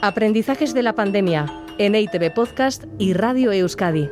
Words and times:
Aprendizajes 0.00 0.74
de 0.74 0.84
la 0.84 0.92
pandemia 0.92 1.52
en 1.76 1.96
EITV 1.96 2.32
Podcast 2.32 2.84
y 3.00 3.14
Radio 3.14 3.50
Euskadi. 3.50 4.08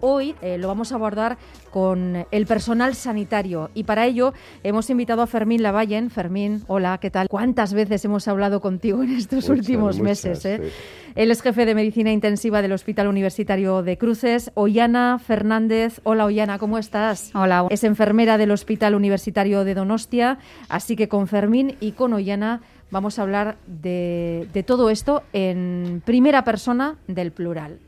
Hoy 0.00 0.34
eh, 0.40 0.56
lo 0.56 0.66
vamos 0.66 0.92
a 0.92 0.94
abordar 0.94 1.36
con 1.70 2.26
el 2.30 2.46
personal 2.46 2.94
sanitario 2.94 3.70
y 3.74 3.84
para 3.84 4.06
ello 4.06 4.32
hemos 4.62 4.88
invitado 4.88 5.20
a 5.20 5.26
Fermín 5.26 5.62
Lavallen. 5.62 6.10
Fermín, 6.10 6.64
hola, 6.68 6.98
¿qué 6.98 7.10
tal? 7.10 7.28
¿Cuántas 7.28 7.74
veces 7.74 8.02
hemos 8.06 8.26
hablado 8.28 8.62
contigo 8.62 9.02
en 9.02 9.10
estos 9.10 9.50
últimos 9.50 10.00
meses? 10.00 10.44
Eh? 10.46 10.72
Él 11.14 11.30
es 11.30 11.42
jefe 11.42 11.66
de 11.66 11.74
medicina 11.74 12.10
intensiva 12.10 12.62
del 12.62 12.72
Hospital 12.72 13.08
Universitario 13.08 13.82
de 13.82 13.98
Cruces. 13.98 14.50
Ollana 14.54 15.18
Fernández. 15.18 16.00
Hola, 16.04 16.24
Ollana, 16.24 16.58
¿cómo 16.58 16.78
estás? 16.78 17.30
Hola. 17.34 17.66
Es 17.68 17.84
enfermera 17.84 18.38
del 18.38 18.52
Hospital 18.52 18.94
Universitario 18.94 19.64
de 19.64 19.74
Donostia. 19.74 20.38
Así 20.70 20.96
que 20.96 21.08
con 21.08 21.28
Fermín 21.28 21.76
y 21.78 21.92
con 21.92 22.14
Ollana 22.14 22.62
vamos 22.92 23.18
a 23.18 23.22
hablar 23.22 23.56
de, 23.66 24.46
de 24.52 24.62
todo 24.62 24.90
esto 24.90 25.24
en 25.32 26.02
primera 26.04 26.44
persona 26.44 26.98
del 27.08 27.32
plural. 27.32 27.80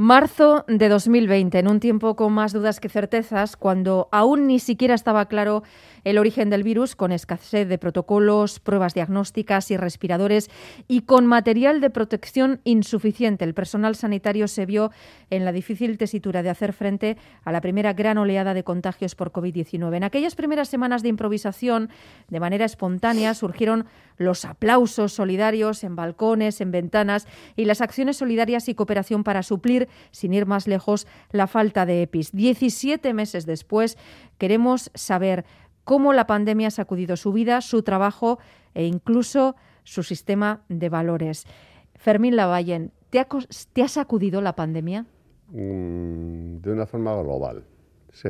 Marzo 0.00 0.64
de 0.68 0.88
2020, 0.88 1.58
en 1.58 1.66
un 1.66 1.80
tiempo 1.80 2.14
con 2.14 2.32
más 2.32 2.52
dudas 2.52 2.78
que 2.78 2.88
certezas, 2.88 3.56
cuando 3.56 4.08
aún 4.12 4.46
ni 4.46 4.60
siquiera 4.60 4.94
estaba 4.94 5.26
claro 5.26 5.64
el 6.04 6.18
origen 6.18 6.50
del 6.50 6.62
virus, 6.62 6.94
con 6.94 7.10
escasez 7.10 7.68
de 7.68 7.78
protocolos, 7.78 8.60
pruebas 8.60 8.94
diagnósticas 8.94 9.72
y 9.72 9.76
respiradores 9.76 10.50
y 10.86 11.00
con 11.00 11.26
material 11.26 11.80
de 11.80 11.90
protección 11.90 12.60
insuficiente. 12.62 13.44
El 13.44 13.54
personal 13.54 13.96
sanitario 13.96 14.46
se 14.46 14.66
vio 14.66 14.92
en 15.30 15.44
la 15.44 15.50
difícil 15.50 15.98
tesitura 15.98 16.44
de 16.44 16.50
hacer 16.50 16.74
frente 16.74 17.16
a 17.42 17.50
la 17.50 17.60
primera 17.60 17.92
gran 17.92 18.18
oleada 18.18 18.54
de 18.54 18.62
contagios 18.62 19.16
por 19.16 19.32
COVID-19. 19.32 19.96
En 19.96 20.04
aquellas 20.04 20.36
primeras 20.36 20.68
semanas 20.68 21.02
de 21.02 21.08
improvisación, 21.08 21.90
de 22.28 22.38
manera 22.38 22.66
espontánea, 22.66 23.34
surgieron 23.34 23.86
los 24.16 24.44
aplausos 24.44 25.12
solidarios 25.12 25.82
en 25.82 25.96
balcones, 25.96 26.60
en 26.60 26.70
ventanas 26.70 27.26
y 27.56 27.64
las 27.64 27.80
acciones 27.80 28.16
solidarias 28.16 28.68
y 28.68 28.74
cooperación 28.74 29.24
para 29.24 29.42
suplir, 29.42 29.87
sin 30.10 30.34
ir 30.34 30.46
más 30.46 30.66
lejos, 30.66 31.06
la 31.30 31.46
falta 31.46 31.86
de 31.86 32.02
EPIs. 32.02 32.32
Diecisiete 32.32 33.14
meses 33.14 33.46
después, 33.46 33.98
queremos 34.38 34.90
saber 34.94 35.44
cómo 35.84 36.12
la 36.12 36.26
pandemia 36.26 36.68
ha 36.68 36.70
sacudido 36.70 37.16
su 37.16 37.32
vida, 37.32 37.62
su 37.62 37.82
trabajo 37.82 38.38
e 38.74 38.84
incluso 38.84 39.56
su 39.84 40.02
sistema 40.02 40.62
de 40.68 40.90
valores. 40.90 41.46
Fermín 41.94 42.36
Lavallen, 42.36 42.92
¿te 43.08 43.20
ha, 43.20 43.88
sacudido 43.88 44.42
la 44.42 44.54
pandemia? 44.54 45.06
Mm, 45.48 46.58
de 46.58 46.72
una 46.72 46.84
forma 46.84 47.14
global, 47.22 47.64
sí. 48.12 48.28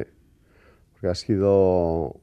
Porque 0.92 1.08
ha 1.08 1.14
sido 1.16 2.20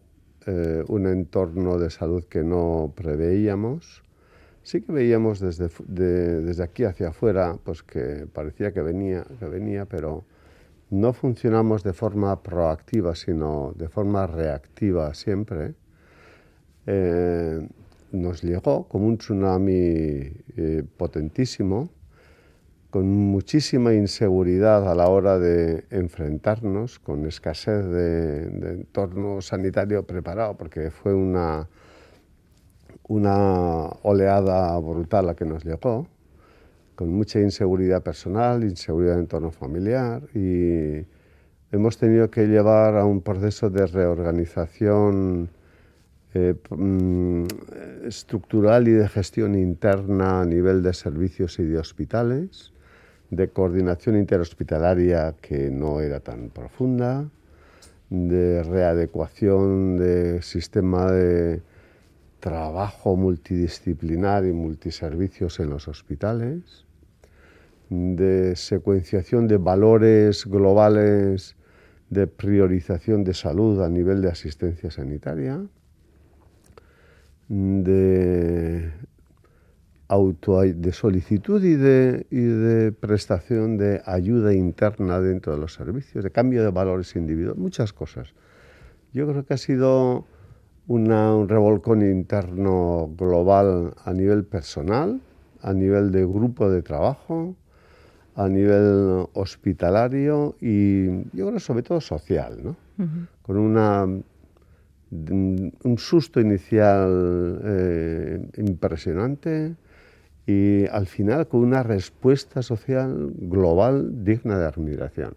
eh, 0.48 0.86
un 0.88 1.08
entorno 1.08 1.78
de 1.78 1.90
salud 1.90 2.24
que 2.24 2.44
no 2.44 2.94
preveíamos. 2.96 4.05
Sí 4.66 4.82
que 4.82 4.92
veíamos 4.92 5.40
desde, 5.40 5.70
desde 5.88 6.64
aquí 6.64 6.86
hacia 6.86 7.10
afuera 7.10 7.60
pues 7.64 7.84
que 7.84 8.26
parecía 8.34 8.74
que 8.74 8.82
venía, 8.82 9.24
que 9.40 9.46
venía, 9.46 9.86
pero 9.86 10.26
no 10.90 11.14
funcionamos 11.14 11.84
de 11.84 11.94
forma 11.94 12.42
proactiva, 12.42 13.14
sino 13.14 13.74
de 13.76 13.90
forma 13.90 14.26
reactiva 14.26 15.14
siempre. 15.14 15.76
Eh, 16.88 17.68
nos 18.12 18.42
llegó 18.42 18.88
como 18.88 19.06
un 19.06 19.20
tsunami 19.20 20.32
eh, 20.58 20.84
potentísimo 20.98 21.92
con 22.90 23.08
muchísima 23.08 23.94
inseguridad 23.94 24.90
a 24.90 24.96
la 24.96 25.10
hora 25.10 25.38
de 25.38 25.86
enfrentarnos, 25.92 26.98
con 26.98 27.28
escasez 27.28 27.86
de, 27.86 28.46
entorno 28.72 29.42
sanitario 29.42 30.08
preparado, 30.08 30.58
porque 30.58 30.90
fue 30.90 31.14
una, 31.14 31.68
una 33.08 33.88
oleada 34.04 34.78
brutal 34.80 35.28
la 35.28 35.36
que 35.36 35.46
nos 35.46 35.64
llegó, 35.64 36.08
con 36.96 37.10
mucha 37.10 37.40
inseguridad 37.40 38.02
personal, 38.04 38.64
inseguridad 38.64 39.16
de 39.16 39.22
entorno 39.22 39.52
familiar 39.52 40.24
y 40.34 41.06
hemos 41.72 41.98
tenido 41.98 42.32
que 42.32 42.48
llevar 42.48 42.98
a 42.98 43.06
un 43.06 43.22
proceso 43.22 43.70
de 43.70 43.86
reorganización 43.86 45.50
eh, 46.34 46.56
mm, 46.70 47.46
estructural 48.06 48.88
y 48.88 48.92
de 48.92 49.08
gestión 49.08 49.56
interna 49.56 50.42
a 50.42 50.46
nivel 50.46 50.82
de 50.84 50.94
servicios 50.94 51.60
y 51.60 51.64
de 51.64 51.78
hospitales 51.78 52.74
de 53.30 53.50
coordinación 53.50 54.18
interhospitalaria 54.18 55.36
que 55.42 55.70
no 55.70 56.02
era 56.02 56.20
tan 56.20 56.50
profunda, 56.50 57.30
de 58.10 58.64
readecuación 58.64 59.98
de 59.98 60.42
sistema 60.42 61.12
de 61.12 61.62
trabajo 62.40 63.16
multidisciplinar 63.16 64.46
y 64.46 64.54
multiservicios 64.54 65.60
en 65.60 65.70
los 65.70 65.88
hospitales, 65.88 66.86
de 67.90 68.56
secuenciación 68.56 69.48
de 69.48 69.58
valores 69.58 70.46
globales 70.46 71.56
de 72.10 72.28
priorización 72.28 73.24
de 73.24 73.34
salud 73.34 73.82
a 73.82 73.90
nivel 73.90 74.22
de 74.22 74.30
asistencia 74.30 74.92
sanitaria, 74.92 75.66
de 77.48 78.92
auto 80.08 80.62
de 80.62 80.92
solicitud 80.94 81.64
y 81.64 81.76
de, 81.76 82.28
y 82.30 82.42
de 82.42 82.92
prestación 82.92 83.78
de 83.78 84.02
ayuda 84.06 84.54
interna 84.54 85.20
dentro 85.20 85.54
de 85.54 85.60
los 85.60 85.74
servicios, 85.74 86.24
de 86.24 86.32
cambio 86.32 86.64
de 86.64 86.70
valores 86.70 87.16
individuales, 87.16 87.60
muchas 87.60 87.92
cosas. 87.92 88.34
Yo 89.14 89.28
creo 89.28 89.46
que 89.46 89.56
ha 89.56 89.58
sido 89.58 90.26
un 90.88 91.50
revolcón 91.50 92.02
interno 92.02 93.10
global 93.18 93.94
a 94.04 94.14
nivel 94.14 94.46
personal, 94.46 95.20
a 95.62 95.74
nivel 95.74 96.12
de 96.12 96.26
grupo 96.26 96.70
de 96.70 96.82
trabajo, 96.82 97.56
a 98.36 98.48
nivel 98.48 99.26
hospitalario 99.34 100.56
y 100.62 101.08
yo 101.36 101.48
creo 101.48 101.60
sobre 101.60 101.84
todo 101.84 102.02
social, 102.02 102.60
¿no? 102.64 102.76
Con 103.42 103.58
una, 103.58 104.06
un 104.06 105.98
susto 105.98 106.40
inicial 106.40 107.62
eh, 107.64 108.50
impresionante, 108.58 109.76
y 110.46 110.86
al 110.88 111.08
final 111.08 111.48
con 111.48 111.62
una 111.62 111.84
respuesta 111.84 112.62
social 112.62 113.32
global 113.36 114.24
digna 114.24 114.60
de 114.60 114.66
admiración. 114.66 115.36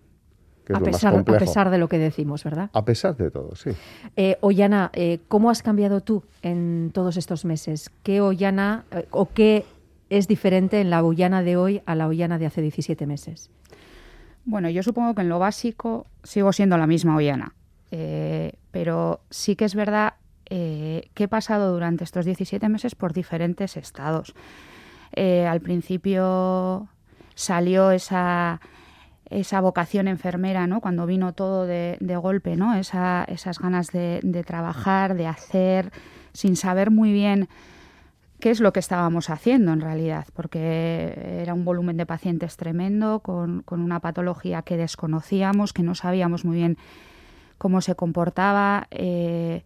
A, 0.75 0.81
pesar, 0.81 1.15
a 1.15 1.25
pesar 1.25 1.71
de 1.71 1.79
lo 1.79 1.89
que 1.89 1.99
decimos, 1.99 2.45
¿verdad? 2.45 2.71
A 2.73 2.85
pesar 2.85 3.17
de 3.17 3.31
todo, 3.31 3.55
sí. 3.57 3.71
Eh, 4.17 4.37
Ollana, 4.41 4.91
eh, 4.93 5.21
¿cómo 5.29 5.51
has 5.51 5.63
cambiado 5.63 6.01
tú 6.01 6.23
en 6.43 6.91
todos 6.93 7.17
estos 7.17 7.45
meses? 7.45 7.91
¿Qué 8.03 8.21
Ollana 8.21 8.85
eh, 8.91 9.07
o 9.11 9.27
qué 9.27 9.65
es 10.11 10.29
diferente 10.29 10.81
en 10.81 10.91
la 10.91 11.03
Ollana 11.03 11.43
de 11.43 11.57
hoy 11.57 11.83
a 11.87 11.95
la 11.95 12.07
Ollana 12.07 12.39
de 12.39 12.47
hace 12.47 12.63
17 12.63 13.07
meses? 13.07 13.51
Bueno, 14.45 14.71
yo 14.71 14.83
supongo 14.83 15.15
que 15.15 15.23
en 15.23 15.29
lo 15.29 15.39
básico 15.39 16.07
sigo 16.23 16.53
siendo 16.53 16.79
la 16.79 16.87
misma 16.87 17.17
Ollana, 17.17 17.55
eh, 17.91 18.53
pero 18.71 19.21
sí 19.31 19.57
que 19.57 19.65
es 19.65 19.75
verdad 19.75 20.15
que 20.51 21.13
he 21.15 21.29
pasado 21.29 21.75
durante 21.75 22.05
estos 22.05 22.25
17 22.25 22.71
meses 22.71 22.95
por 22.95 23.13
diferentes 23.13 23.77
estados. 23.77 24.35
Eh, 25.13 25.47
al 25.47 25.61
principio 25.61 26.89
salió 27.35 27.91
esa, 27.91 28.61
esa 29.31 29.61
vocación 29.61 30.09
enfermera, 30.09 30.67
¿no? 30.67 30.81
Cuando 30.81 31.07
vino 31.07 31.33
todo 31.33 31.67
de, 31.67 31.99
golpe, 32.21 32.57
¿no? 32.57 32.75
Esa, 32.75 33.25
esas 33.29 33.59
ganas 33.59 33.89
de, 33.89 34.21
de, 34.23 34.43
trabajar, 34.45 35.15
de 35.15 35.27
hacer, 35.27 35.93
sin 36.33 36.57
saber 36.57 36.91
muy 36.91 37.13
bien 37.13 37.49
qué 38.41 38.51
es 38.51 38.61
lo 38.61 38.73
que 38.73 38.81
estábamos 38.81 39.31
haciendo 39.31 39.73
en 39.73 39.81
realidad, 39.81 40.27
porque 40.35 41.41
era 41.43 41.55
un 41.55 41.65
volumen 41.65 41.97
de 41.97 42.07
pacientes 42.07 42.57
tremendo, 42.57 43.21
con, 43.21 43.63
con 43.63 43.81
una 43.81 44.01
patología 44.01 44.63
que 44.63 44.77
desconocíamos, 44.77 45.73
que 45.73 45.83
no 45.83 45.95
sabíamos 45.95 46.45
muy 46.45 46.57
bien 46.57 46.79
cómo 47.59 47.81
se 47.81 47.95
comportaba. 47.97 48.87
Eh, 48.91 49.63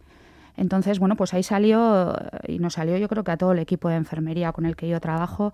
entonces, 0.57 0.99
bueno, 0.99 1.17
pues 1.17 1.35
ahí 1.35 1.43
salió, 1.43 2.17
y 2.47 2.59
nos 2.59 2.75
salió 2.75 2.97
yo 2.97 3.09
creo 3.09 3.25
que 3.25 3.31
a 3.31 3.37
todo 3.37 3.53
el 3.53 3.59
equipo 3.59 3.89
de 3.89 3.97
enfermería 3.97 4.53
con 4.53 4.67
el 4.67 4.77
que 4.77 4.89
yo 4.89 5.01
trabajo, 5.01 5.53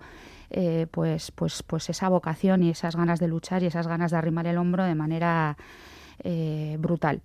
eh, 0.49 0.87
pues, 0.91 1.31
pues, 1.31 1.63
pues 1.63 1.89
esa 1.89 2.09
vocación 2.09 2.63
y 2.63 2.69
esas 2.69 2.95
ganas 2.95 3.19
de 3.19 3.27
luchar 3.27 3.63
y 3.63 3.67
esas 3.67 3.87
ganas 3.87 4.11
de 4.11 4.17
arrimar 4.17 4.47
el 4.47 4.57
hombro 4.57 4.83
de 4.83 4.95
manera 4.95 5.57
eh, 6.23 6.77
brutal. 6.79 7.21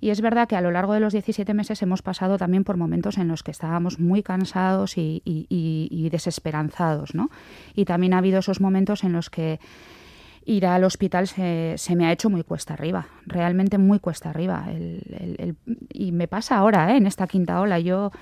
Y 0.00 0.10
es 0.10 0.20
verdad 0.20 0.46
que 0.46 0.56
a 0.56 0.60
lo 0.60 0.70
largo 0.70 0.92
de 0.92 1.00
los 1.00 1.12
17 1.12 1.54
meses 1.54 1.80
hemos 1.82 2.02
pasado 2.02 2.36
también 2.36 2.64
por 2.64 2.76
momentos 2.76 3.16
en 3.16 3.28
los 3.28 3.42
que 3.42 3.50
estábamos 3.50 3.98
muy 3.98 4.22
cansados 4.22 4.98
y, 4.98 5.22
y 5.24 6.08
desesperanzados, 6.10 7.14
¿no? 7.14 7.30
Y 7.74 7.86
también 7.86 8.12
ha 8.12 8.18
habido 8.18 8.40
esos 8.40 8.60
momentos 8.60 9.04
en 9.04 9.14
los 9.14 9.30
que 9.30 9.58
ir 10.46 10.64
al 10.64 10.84
hospital 10.84 11.26
se, 11.26 11.74
se, 11.76 11.96
me 11.96 12.06
ha 12.06 12.12
hecho 12.12 12.30
muy 12.30 12.44
cuesta 12.44 12.74
arriba, 12.74 13.08
realmente 13.26 13.78
muy 13.78 13.98
cuesta 13.98 14.30
arriba. 14.30 14.66
El, 14.70 15.56
y 15.92 16.12
me 16.12 16.28
pasa 16.28 16.56
ahora, 16.56 16.92
¿eh? 16.92 16.96
en 16.96 17.06
esta 17.06 17.26
quinta 17.26 17.60
ola. 17.60 17.80
Yo, 17.80 18.12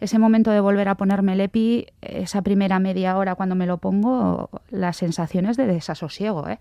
ese 0.00 0.18
momento 0.18 0.50
de 0.50 0.60
volver 0.60 0.88
a 0.88 0.96
ponerme 0.96 1.34
el 1.34 1.40
EPI, 1.40 1.86
esa 2.00 2.42
primera 2.42 2.78
media 2.78 3.16
hora 3.16 3.34
cuando 3.34 3.54
me 3.54 3.66
lo 3.66 3.78
pongo, 3.78 4.50
las 4.70 4.96
sensaciones 4.96 5.56
de 5.56 5.66
desasosiego. 5.66 6.48
¿eh? 6.48 6.58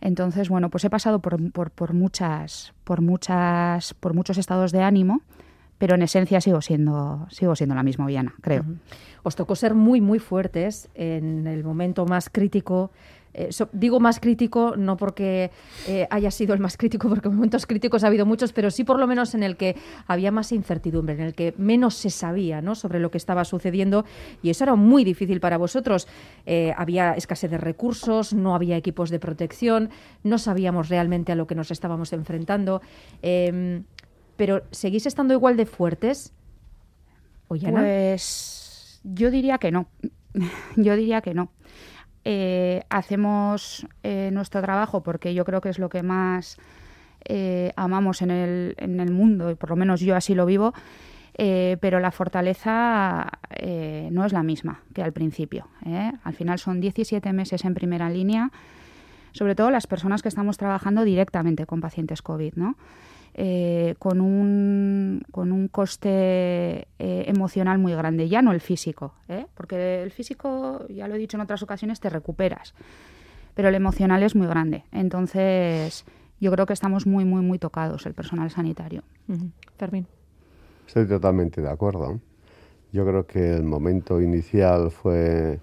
Entonces, 0.00 0.48
bueno, 0.48 0.70
pues 0.70 0.84
he 0.84 0.90
pasado 0.90 1.20
por, 1.20 1.38
por, 1.52 1.92
muchas, 1.92 2.72
por, 2.84 3.00
muchas, 3.00 3.94
por 3.94 4.14
muchos 4.14 4.38
estados 4.38 4.72
de 4.72 4.82
ánimo, 4.82 5.20
pero 5.78 5.94
en 5.94 6.02
esencia 6.02 6.40
sigo 6.40 6.60
siendo, 6.60 7.26
sigo 7.30 7.54
siendo 7.56 7.74
la 7.74 7.82
misma 7.82 8.06
Viana, 8.06 8.34
creo. 8.40 8.64
Os 9.22 9.36
tocó 9.36 9.54
ser 9.54 9.74
muy, 9.74 10.00
muy 10.00 10.18
fuertes 10.18 10.88
en 10.94 11.46
el 11.46 11.64
momento 11.64 12.06
más 12.06 12.30
crítico 12.30 12.90
eh, 13.32 13.50
digo 13.72 14.00
más 14.00 14.20
crítico 14.20 14.74
no 14.76 14.96
porque 14.96 15.50
eh, 15.86 16.06
haya 16.10 16.30
sido 16.30 16.54
el 16.54 16.60
más 16.60 16.76
crítico, 16.76 17.08
porque 17.08 17.28
momentos 17.28 17.66
críticos 17.66 18.04
ha 18.04 18.08
habido 18.08 18.26
muchos, 18.26 18.52
pero 18.52 18.70
sí 18.70 18.84
por 18.84 18.98
lo 18.98 19.06
menos 19.06 19.34
en 19.34 19.42
el 19.42 19.56
que 19.56 19.76
había 20.06 20.30
más 20.30 20.52
incertidumbre, 20.52 21.14
en 21.14 21.20
el 21.20 21.34
que 21.34 21.54
menos 21.56 21.94
se 21.94 22.10
sabía 22.10 22.60
¿no? 22.60 22.74
sobre 22.74 22.98
lo 22.98 23.10
que 23.10 23.18
estaba 23.18 23.44
sucediendo 23.44 24.04
y 24.42 24.50
eso 24.50 24.64
era 24.64 24.74
muy 24.74 25.04
difícil 25.04 25.40
para 25.40 25.58
vosotros. 25.58 26.08
Eh, 26.46 26.72
había 26.76 27.12
escasez 27.12 27.50
de 27.50 27.58
recursos, 27.58 28.34
no 28.34 28.54
había 28.54 28.76
equipos 28.76 29.10
de 29.10 29.18
protección, 29.18 29.90
no 30.24 30.38
sabíamos 30.38 30.88
realmente 30.88 31.32
a 31.32 31.34
lo 31.34 31.46
que 31.46 31.54
nos 31.54 31.70
estábamos 31.70 32.12
enfrentando. 32.12 32.82
Em, 33.22 33.84
pero 34.36 34.62
¿seguís 34.70 35.06
estando 35.06 35.34
igual 35.34 35.56
de 35.56 35.66
fuertes? 35.66 36.32
Pues 37.48 39.00
yo 39.04 39.30
diría 39.30 39.58
que 39.58 39.70
no. 39.70 39.88
Yo 40.76 40.94
diría 40.96 41.20
que 41.20 41.34
no. 41.34 41.50
Eh, 42.24 42.82
hacemos 42.90 43.86
eh, 44.02 44.30
nuestro 44.32 44.60
trabajo 44.60 45.02
porque 45.02 45.32
yo 45.32 45.44
creo 45.44 45.60
que 45.60 45.70
es 45.70 45.78
lo 45.78 45.88
que 45.88 46.02
más 46.02 46.58
eh, 47.24 47.72
amamos 47.76 48.20
en 48.20 48.30
el, 48.30 48.74
en 48.78 49.00
el, 49.00 49.10
mundo, 49.10 49.50
y 49.50 49.54
por 49.54 49.70
lo 49.70 49.76
menos 49.76 50.00
yo 50.00 50.16
así 50.16 50.34
lo 50.34 50.46
vivo, 50.46 50.74
pero 51.80 52.00
la 52.00 52.10
fortaleza 52.10 53.30
no 54.10 54.26
es 54.26 54.32
la 54.32 54.42
misma 54.42 54.82
que 54.92 55.02
al 55.02 55.12
principio. 55.12 55.68
Al 56.22 56.34
final 56.34 56.58
son 56.58 56.82
17 56.82 57.32
meses 57.32 57.64
en 57.64 57.72
primera 57.72 58.10
línea, 58.10 58.50
sobre 59.32 59.54
todo 59.54 59.70
las 59.70 59.86
personas 59.86 60.20
que 60.20 60.28
estamos 60.28 60.58
trabajando 60.58 61.02
directamente 61.02 61.64
con 61.64 61.80
pacientes 61.80 62.20
COVID, 62.20 62.56
¿no? 62.56 62.76
Eh, 63.42 63.94
con, 63.98 64.20
un, 64.20 65.22
con 65.30 65.50
un 65.50 65.68
coste 65.68 66.10
eh, 66.10 67.24
emocional 67.26 67.78
muy 67.78 67.94
grande, 67.94 68.28
ya 68.28 68.42
no 68.42 68.52
el 68.52 68.60
físico, 68.60 69.14
¿eh? 69.28 69.46
porque 69.54 70.02
el 70.02 70.10
físico, 70.10 70.84
ya 70.90 71.08
lo 71.08 71.14
he 71.14 71.18
dicho 71.18 71.38
en 71.38 71.40
otras 71.40 71.62
ocasiones, 71.62 72.00
te 72.00 72.10
recuperas, 72.10 72.74
pero 73.54 73.68
el 73.70 73.74
emocional 73.74 74.22
es 74.22 74.36
muy 74.36 74.46
grande. 74.46 74.84
Entonces, 74.92 76.04
yo 76.38 76.52
creo 76.52 76.66
que 76.66 76.74
estamos 76.74 77.06
muy, 77.06 77.24
muy, 77.24 77.40
muy 77.40 77.58
tocados 77.58 78.04
el 78.04 78.12
personal 78.12 78.50
sanitario. 78.50 79.04
Fermín. 79.78 80.06
Estoy 80.86 81.06
totalmente 81.08 81.62
de 81.62 81.70
acuerdo. 81.70 82.20
Yo 82.92 83.06
creo 83.06 83.26
que 83.26 83.54
el 83.54 83.62
momento 83.62 84.20
inicial 84.20 84.90
fue 84.90 85.60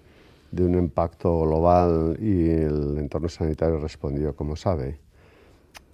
de 0.50 0.66
un 0.66 0.74
impacto 0.74 1.42
global 1.42 2.18
y 2.20 2.50
el 2.50 2.98
entorno 2.98 3.30
sanitario 3.30 3.78
respondió 3.78 4.36
como 4.36 4.56
sabe. 4.56 5.00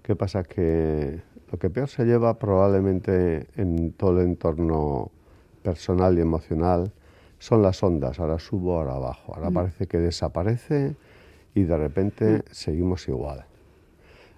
¿Qué 0.01 0.15
pasa? 0.15 0.43
Que 0.43 1.32
lo 1.53 1.59
que 1.59 1.69
peor 1.69 1.87
se 1.87 2.03
lleva 2.03 2.39
probablemente 2.39 3.45
en 3.57 3.91
todo 3.91 4.19
el 4.19 4.25
entorno 4.25 5.11
personal 5.61 6.17
y 6.17 6.21
emocional 6.21 6.91
son 7.37 7.61
las 7.61 7.83
ondas. 7.83 8.19
Ahora 8.19 8.39
subo, 8.39 8.79
ahora 8.79 8.97
bajo. 8.97 9.35
Ahora 9.35 9.51
mm. 9.51 9.53
parece 9.53 9.85
que 9.85 9.99
desaparece 9.99 10.95
y 11.53 11.61
de 11.61 11.77
repente 11.77 12.37
mm. 12.37 12.41
seguimos 12.49 13.07
igual. 13.07 13.45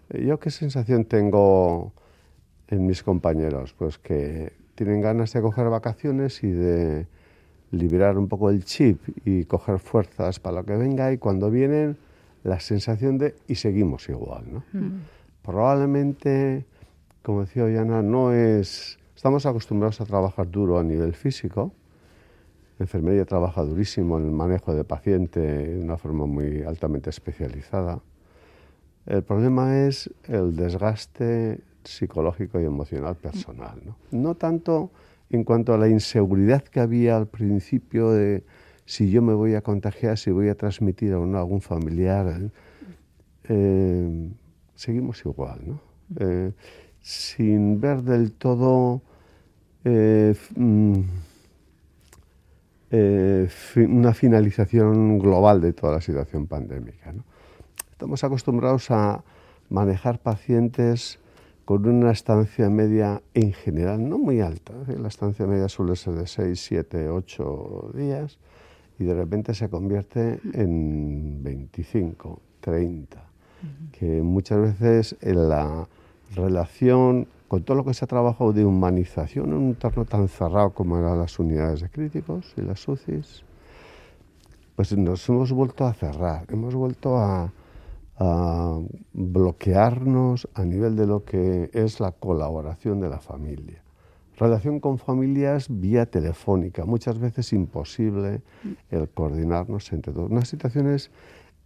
Eh, 0.10 0.26
¿Yo 0.26 0.42
qué 0.42 0.52
sensación 0.52 1.06
tengo 1.06 1.94
en 2.68 2.86
mis 2.86 3.02
compañeros? 3.02 3.74
Pues 3.78 3.98
que 3.98 4.52
tienen 4.76 5.00
ganas 5.00 5.32
de 5.32 5.42
coger 5.42 5.70
vacaciones 5.70 6.44
y 6.44 6.52
de 6.52 7.08
liberar 7.72 8.18
un 8.18 8.28
poco 8.28 8.50
el 8.50 8.66
chip 8.66 9.00
y 9.24 9.46
coger 9.46 9.80
fuerzas 9.80 10.42
para 10.42 10.58
lo 10.58 10.66
que 10.66 10.76
venga 10.76 11.14
y 11.14 11.18
cuando 11.18 11.50
vienen 11.50 11.96
la 12.44 12.60
sensación 12.60 13.18
de 13.18 13.36
y 13.48 13.56
seguimos 13.56 14.10
igual. 14.10 14.44
¿no? 14.52 14.64
Mm. 14.74 15.00
Probablemente 15.44 16.66
como 17.25 17.42
decía 17.42 17.66
Diana, 17.66 18.04
no 18.04 18.31
es... 18.31 19.00
Estamos 19.16 19.48
acostumbrados 19.48 20.00
a 20.00 20.06
trabajar 20.06 20.50
duro 20.50 20.77
a 20.77 20.83
nivel 20.83 21.16
físico. 21.16 21.74
La 22.77 22.83
enfermería 22.83 23.25
trabaja 23.25 23.63
durísimo 23.63 24.19
en 24.19 24.25
el 24.25 24.31
manejo 24.31 24.75
de 24.75 24.83
paciente 24.83 25.39
de 25.39 25.83
una 25.83 25.98
forma 25.98 26.27
muy 26.27 26.62
altamente 26.62 27.10
especializada. 27.10 28.00
El 29.07 29.24
problema 29.24 29.88
es 29.88 30.12
el 30.25 30.56
desgaste 30.56 31.62
psicológico 31.83 32.60
y 32.60 32.66
emocional 32.66 33.16
personal. 33.16 33.81
¿no? 33.83 33.95
no 34.12 34.36
tanto 34.36 34.92
en 35.31 35.44
cuanto 35.44 35.74
a 35.74 35.80
la 35.80 35.88
inseguridad 35.88 36.63
que 36.63 36.80
había 36.80 37.18
al 37.18 37.28
principio 37.28 38.12
de 38.12 38.44
si 38.86 39.10
yo 39.10 39.24
me 39.24 39.33
voy 39.33 39.56
a 39.56 39.62
contagiar, 39.62 40.19
si 40.19 40.30
voy 40.30 40.50
a 40.50 40.56
transmitir 40.56 41.13
a, 41.13 41.16
algún 41.16 41.62
familiar. 41.62 42.51
Eh, 43.50 44.30
seguimos 44.75 45.25
igual. 45.25 45.60
¿no? 45.66 45.80
Eh, 46.19 46.51
sin 47.06 47.80
ver 47.80 48.02
del 48.02 48.31
todo 48.31 49.00
eh, 49.84 50.34
mm, 50.56 51.00
eh, 52.90 53.48
una 53.88 54.12
finalización 54.16 55.19
global 55.19 55.62
de 55.62 55.74
toda 55.74 55.94
la 55.94 56.02
situación 56.02 56.48
pandémica. 56.48 57.13
Estamos 57.92 58.24
acostumbrados 58.24 58.90
a 58.90 59.24
manejar 59.69 60.18
pacientes 60.18 61.19
con 61.63 61.88
una 61.88 62.10
estancia 62.10 62.72
media 62.72 63.22
en 63.36 63.54
general 63.54 64.10
no 64.10 64.18
muy 64.18 64.42
alta. 64.42 64.74
La 64.88 65.10
estancia 65.10 65.46
media 65.46 65.69
suele 65.69 65.96
ser 65.96 66.16
de 66.16 66.25
6, 66.25 66.60
7, 66.60 67.10
8 67.10 67.92
días 67.94 68.40
y 68.98 69.04
de 69.04 69.13
repente 69.13 69.54
se 69.54 69.69
convierte 69.69 70.40
en 70.54 71.44
25, 71.44 72.42
30, 72.62 73.24
que 73.92 74.24
muchas 74.24 74.60
veces 74.60 75.16
en 75.22 75.50
la 75.50 75.88
relación 76.33 77.27
con 77.48 77.63
todo 77.63 77.77
lo 77.77 77.86
que 77.86 77.94
se 77.94 78.06
ha 78.06 78.07
trabajado 78.07 78.54
de 78.54 78.66
humanización 78.66 79.50
en 79.50 79.54
un 79.54 79.68
entorno 79.69 80.06
tan 80.06 80.27
cerrado 80.27 80.72
como 80.72 80.98
eran 80.98 81.19
las 81.19 81.38
unidades 81.39 81.81
de 81.81 81.89
críticos 81.89 82.54
y 82.57 82.62
las 82.62 82.88
UCIs, 82.88 83.44
pues 84.75 84.98
nos 84.98 85.27
hemos 85.30 85.51
vuelto 85.51 85.86
a 85.86 85.94
cerrar, 85.94 86.45
hemos 86.50 86.74
vuelto 86.75 87.18
a, 87.18 87.54
a 88.18 88.80
bloquearnos 89.13 90.50
a 90.54 90.66
nivel 90.66 90.95
de 90.95 91.07
lo 91.07 91.24
que 91.24 91.69
es 91.74 92.00
la 92.00 92.12
colaboración 92.12 93.00
de 93.00 93.10
la 93.10 93.19
familia. 93.19 93.81
Relación 94.38 94.81
con 94.81 94.98
familias 94.98 95.68
vía 95.69 96.06
telefónica, 96.06 96.83
muchas 96.83 97.19
veces 97.19 97.54
imposible 97.54 98.42
el 98.89 99.07
coordinarnos 99.07 99.94
entre 99.94 100.12
todos. 100.12 100.30
Unas 100.30 100.50
situaciones 100.50 101.10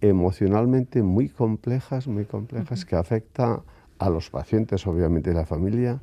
emocionalmente 0.01 1.01
muy 1.01 1.29
complejas, 1.29 2.07
muy 2.07 2.25
complejas, 2.25 2.85
que 2.85 2.95
afectan 2.95 3.61
a 3.99 4.09
los 4.09 4.29
pacientes, 4.29 4.87
obviamente, 4.87 5.31
y 5.31 5.33
la 5.33 5.45
familia, 5.45 6.01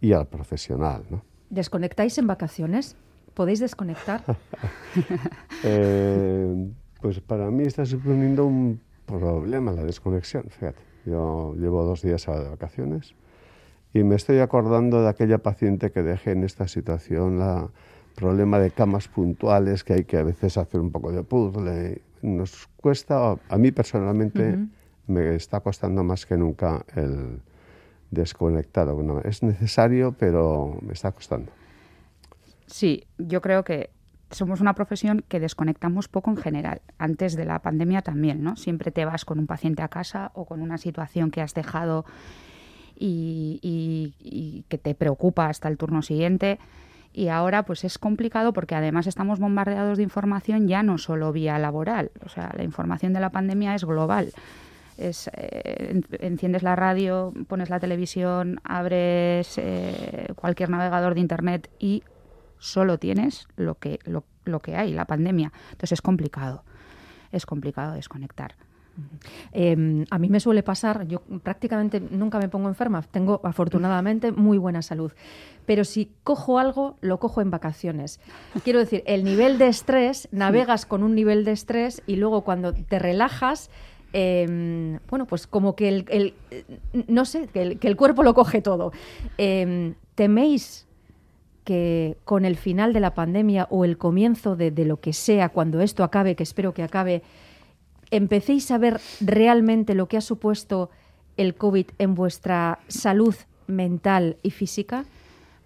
y 0.00 0.12
al 0.12 0.26
profesional. 0.26 1.04
¿no? 1.10 1.22
¿Desconectáis 1.50 2.18
en 2.18 2.26
vacaciones? 2.26 2.96
¿Podéis 3.34 3.60
desconectar? 3.60 4.22
Eh, 5.64 6.70
pues 7.00 7.20
para 7.20 7.50
mí 7.50 7.64
está 7.64 7.84
suponiendo 7.84 8.46
un 8.46 8.80
problema 9.04 9.72
la 9.72 9.84
desconexión, 9.84 10.44
fíjate. 10.48 10.80
Yo 11.04 11.54
llevo 11.54 11.84
dos 11.84 12.02
días 12.02 12.26
de 12.26 12.48
vacaciones 12.48 13.14
y 13.92 14.02
me 14.04 14.16
estoy 14.16 14.38
acordando 14.38 15.02
de 15.02 15.08
aquella 15.08 15.38
paciente 15.38 15.90
que 15.90 16.02
dejé 16.02 16.32
en 16.32 16.44
esta 16.44 16.68
situación, 16.68 17.38
la 17.38 17.68
problema 18.16 18.58
de 18.58 18.70
camas 18.70 19.06
puntuales, 19.06 19.84
que 19.84 19.92
hay 19.92 20.04
que 20.04 20.16
a 20.16 20.24
veces 20.24 20.56
hacer 20.56 20.80
un 20.80 20.90
poco 20.90 21.12
de 21.12 21.22
puzzle. 21.22 22.02
Nos 22.22 22.68
cuesta, 22.78 23.36
a 23.48 23.58
mí 23.58 23.70
personalmente, 23.70 24.58
me 25.06 25.34
está 25.34 25.60
costando 25.60 26.02
más 26.02 26.26
que 26.26 26.36
nunca 26.36 26.84
el 26.94 27.40
desconectar. 28.10 28.88
es 29.24 29.42
necesario, 29.42 30.14
pero 30.18 30.78
me 30.82 30.92
está 30.92 31.12
costando. 31.12 31.52
Sí, 32.66 33.04
yo 33.18 33.40
creo 33.40 33.64
que 33.64 33.90
somos 34.30 34.60
una 34.60 34.74
profesión 34.74 35.24
que 35.28 35.38
desconectamos 35.38 36.08
poco 36.08 36.30
en 36.30 36.36
general. 36.36 36.82
Antes 36.98 37.36
de 37.36 37.44
la 37.44 37.60
pandemia 37.60 38.02
también, 38.02 38.42
¿no? 38.42 38.56
Siempre 38.56 38.90
te 38.90 39.04
vas 39.04 39.24
con 39.24 39.38
un 39.38 39.46
paciente 39.46 39.82
a 39.82 39.88
casa 39.88 40.32
o 40.34 40.46
con 40.46 40.62
una 40.62 40.78
situación 40.78 41.30
que 41.30 41.42
has 41.42 41.54
dejado 41.54 42.04
y, 42.96 43.60
y 43.62 44.64
que 44.68 44.78
te 44.78 44.94
preocupa 44.94 45.46
hasta 45.46 45.68
el 45.68 45.76
turno 45.76 46.02
siguiente. 46.02 46.58
Y 47.12 47.28
ahora 47.28 47.64
pues 47.64 47.84
es 47.84 47.98
complicado 47.98 48.52
porque 48.52 48.74
además 48.74 49.06
estamos 49.06 49.38
bombardeados 49.38 49.96
de 49.96 50.02
información 50.02 50.66
ya 50.66 50.82
no 50.82 50.98
solo 50.98 51.32
vía 51.32 51.58
laboral. 51.58 52.10
O 52.24 52.28
sea, 52.28 52.52
la 52.56 52.64
información 52.64 53.12
de 53.12 53.20
la 53.20 53.30
pandemia 53.30 53.74
es 53.74 53.84
global 53.84 54.32
es 54.96 55.30
eh, 55.34 56.00
enciendes 56.20 56.62
la 56.62 56.76
radio, 56.76 57.32
pones 57.48 57.70
la 57.70 57.80
televisión, 57.80 58.60
abres 58.64 59.58
eh, 59.58 60.28
cualquier 60.36 60.70
navegador 60.70 61.14
de 61.14 61.20
internet 61.20 61.70
y 61.78 62.02
solo 62.58 62.98
tienes 62.98 63.48
lo 63.56 63.76
que, 63.76 63.98
lo, 64.04 64.24
lo, 64.44 64.60
que 64.60 64.76
hay, 64.76 64.92
la 64.92 65.04
pandemia. 65.04 65.52
Entonces 65.66 65.92
es 65.92 66.02
complicado, 66.02 66.64
es 67.32 67.46
complicado 67.46 67.94
desconectar. 67.94 68.54
Em, 69.52 70.04
a 70.10 70.18
mí 70.18 70.28
me 70.28 70.40
suele 70.40 70.62
pasar, 70.62 71.06
yo 71.06 71.20
prácticamente 71.42 72.00
nunca 72.00 72.38
me 72.38 72.48
pongo 72.48 72.68
enferma, 72.68 73.02
tengo 73.02 73.40
afortunadamente 73.44 74.32
muy 74.32 74.58
buena 74.58 74.82
salud, 74.82 75.12
pero 75.66 75.84
si 75.84 76.10
cojo 76.24 76.58
algo, 76.58 76.96
lo 77.00 77.18
cojo 77.18 77.40
en 77.40 77.50
vacaciones. 77.50 78.20
Quiero 78.64 78.78
decir, 78.78 79.02
el 79.06 79.24
nivel 79.24 79.58
de 79.58 79.68
estrés, 79.68 80.28
navegas 80.32 80.86
con 80.86 81.02
un 81.02 81.14
nivel 81.14 81.44
de 81.44 81.52
estrés 81.52 82.02
y 82.06 82.16
luego 82.16 82.42
cuando 82.42 82.72
te 82.72 82.98
relajas, 82.98 83.70
Em, 84.18 84.98
bueno, 85.10 85.26
pues 85.26 85.46
como 85.46 85.76
que 85.76 85.88
el, 85.88 86.34
no 87.06 87.26
sé, 87.26 87.48
que 87.48 87.78
el, 87.78 87.96
cuerpo 87.96 88.22
lo 88.22 88.32
coge 88.32 88.62
todo. 88.62 88.90
Em, 89.36 89.92
¿Teméis 90.14 90.86
que 91.64 92.16
con 92.24 92.46
el 92.46 92.56
final 92.56 92.94
de 92.94 93.00
la 93.00 93.12
pandemia 93.12 93.66
o 93.68 93.84
el 93.84 93.98
comienzo 93.98 94.56
de, 94.56 94.72
lo 94.86 95.00
que 95.00 95.12
sea, 95.12 95.50
cuando 95.50 95.82
esto 95.82 96.02
acabe, 96.02 96.34
que 96.34 96.44
espero 96.44 96.72
que 96.72 96.82
acabe, 96.82 97.24
empecéis 98.10 98.70
a 98.70 98.78
ver 98.78 99.02
realmente 99.20 99.94
lo 99.94 100.08
que 100.08 100.16
ha 100.16 100.22
supuesto 100.22 100.88
el 101.36 101.54
COVID 101.54 101.88
en 101.98 102.14
vuestra 102.14 102.78
salud 102.88 103.34
mental 103.66 104.38
y 104.42 104.50
física? 104.50 105.04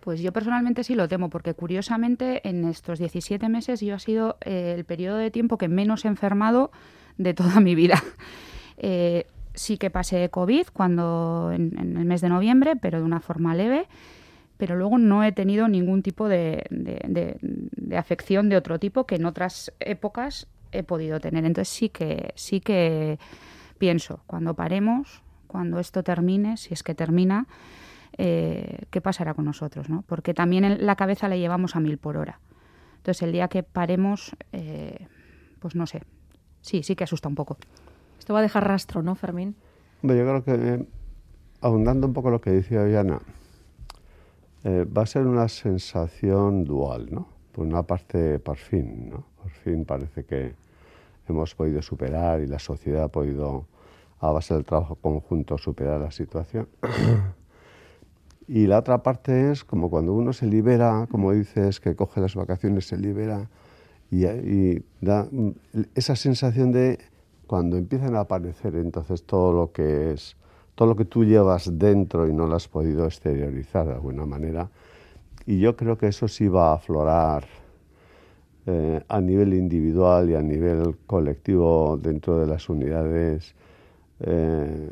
Pues 0.00 0.22
yo 0.22 0.32
personalmente 0.32 0.82
sí 0.82 0.96
lo 0.96 1.06
temo, 1.06 1.30
porque 1.30 1.54
curiosamente 1.54 2.48
en 2.48 2.64
estos 2.64 2.98
17 2.98 3.48
meses 3.48 3.80
yo 3.80 3.94
ha 3.94 4.00
sido 4.00 4.38
eh, 4.40 4.74
el 4.76 4.84
periodo 4.84 5.18
de 5.18 5.30
tiempo 5.30 5.56
que 5.56 5.68
menos 5.68 6.04
he 6.04 6.08
enfermado 6.08 6.72
de 7.22 7.34
toda 7.34 7.60
mi 7.60 7.74
vida. 7.74 8.02
Eh, 8.82 9.26
sí 9.52 9.76
que 9.76 9.90
pasé 9.90 10.30
COVID 10.30 10.68
cuando 10.72 11.50
en, 11.52 11.76
el 11.78 12.06
mes 12.06 12.22
de 12.22 12.30
noviembre, 12.30 12.76
pero 12.76 12.98
de 12.98 13.04
una 13.04 13.20
forma 13.20 13.54
leve, 13.54 13.88
pero 14.56 14.74
luego 14.74 14.96
no 14.96 15.22
he 15.22 15.32
tenido 15.32 15.68
ningún 15.68 16.02
tipo 16.02 16.28
de, 16.30 16.64
de 16.70 17.96
afección 17.98 18.48
de 18.48 18.56
otro 18.56 18.78
tipo 18.78 19.04
que 19.04 19.16
en 19.16 19.26
otras 19.26 19.70
épocas 19.80 20.46
he 20.72 20.82
podido 20.82 21.20
tener. 21.20 21.44
Entonces 21.44 21.68
sí 21.68 21.90
que 21.90 22.32
sí 22.36 22.60
que 22.60 23.18
pienso 23.76 24.22
cuando 24.26 24.54
paremos, 24.54 25.22
cuando 25.46 25.78
esto 25.78 26.02
termine, 26.02 26.56
si 26.56 26.72
es 26.72 26.82
que 26.82 26.94
termina 26.94 27.46
eh, 28.18 28.86
qué 28.90 29.00
pasará 29.00 29.34
con 29.34 29.44
nosotros, 29.44 29.88
¿no? 29.88 30.02
Porque 30.06 30.34
también 30.34 30.86
la 30.86 30.96
cabeza 30.96 31.28
la 31.28 31.36
llevamos 31.36 31.76
a 31.76 31.80
mil 31.80 31.98
por 31.98 32.16
hora. 32.16 32.40
Entonces, 32.96 33.22
el 33.22 33.32
día 33.32 33.48
que 33.48 33.62
paremos, 33.62 34.36
eh, 34.52 35.06
pues 35.58 35.74
no 35.74 35.86
sé. 35.86 36.02
Sí, 36.60 36.82
sí 36.82 36.96
que 36.96 37.04
asusta 37.04 37.28
un 37.28 37.34
poco. 37.34 37.56
Esto 38.18 38.34
va 38.34 38.40
a 38.40 38.42
dejar 38.42 38.66
rastro, 38.66 39.02
¿no, 39.02 39.14
Fermín? 39.14 39.54
yo 40.02 40.08
creo 40.08 40.44
que, 40.44 40.54
eh, 40.54 40.84
ahondando 41.60 42.06
un 42.06 42.12
poco 42.12 42.30
lo 42.30 42.40
que 42.40 42.50
decía 42.50 42.84
Diana, 42.84 43.20
va 44.64 45.02
a 45.02 45.06
ser 45.06 45.26
una 45.26 45.48
sensación 45.48 46.64
dual, 46.64 47.08
¿no? 47.10 47.28
Por 47.52 47.66
una 47.66 47.82
parte, 47.82 48.38
por 48.38 48.56
fin, 48.56 49.10
¿no? 49.10 49.24
Por 49.42 49.50
fin 49.50 49.84
parece 49.84 50.24
que 50.24 50.54
hemos 51.28 51.54
podido 51.54 51.80
superar 51.82 52.40
y 52.40 52.46
la 52.46 52.58
sociedad 52.58 53.04
ha 53.04 53.08
podido, 53.08 53.66
a 54.20 54.30
base 54.30 54.54
del 54.54 54.64
trabajo 54.64 54.96
conjunto, 54.96 55.56
superar 55.58 56.00
la 56.00 56.10
situación. 56.10 56.68
Y 58.52 58.66
la 58.66 58.80
otra 58.80 59.04
parte 59.04 59.52
es 59.52 59.62
como 59.62 59.88
cuando 59.90 60.12
uno 60.12 60.32
se 60.32 60.44
libera, 60.44 61.06
como 61.08 61.30
dices, 61.30 61.78
que 61.78 61.94
coge 61.94 62.20
las 62.20 62.34
vacaciones, 62.34 62.88
se 62.88 62.96
libera 62.96 63.48
y, 64.10 64.82
da 65.00 65.28
esa 65.94 66.16
sensación 66.16 66.72
de 66.72 66.98
cuando 67.46 67.76
empiezan 67.76 68.14
a 68.16 68.20
aparecer 68.20 68.76
entonces 68.76 69.24
todo 69.24 69.52
lo 69.52 69.72
que 69.72 70.12
es, 70.12 70.36
todo 70.74 70.88
lo 70.88 70.96
que 70.96 71.04
tú 71.04 71.24
llevas 71.24 71.78
dentro 71.78 72.28
y 72.28 72.32
no 72.32 72.46
lo 72.46 72.56
has 72.56 72.68
podido 72.68 73.06
exteriorizar 73.06 73.86
de 73.86 73.94
alguna 73.94 74.26
manera. 74.26 74.70
Y 75.46 75.58
yo 75.58 75.76
creo 75.76 75.96
que 75.96 76.08
eso 76.08 76.28
sí 76.28 76.48
va 76.48 76.70
a 76.70 76.74
aflorar 76.74 77.44
eh, 78.66 79.02
a 79.08 79.20
nivel 79.20 79.54
individual 79.54 80.30
y 80.30 80.34
a 80.34 80.42
nivel 80.42 80.96
colectivo 81.06 81.98
dentro 82.00 82.38
de 82.38 82.46
las 82.46 82.68
unidades 82.68 83.54
eh, 84.20 84.90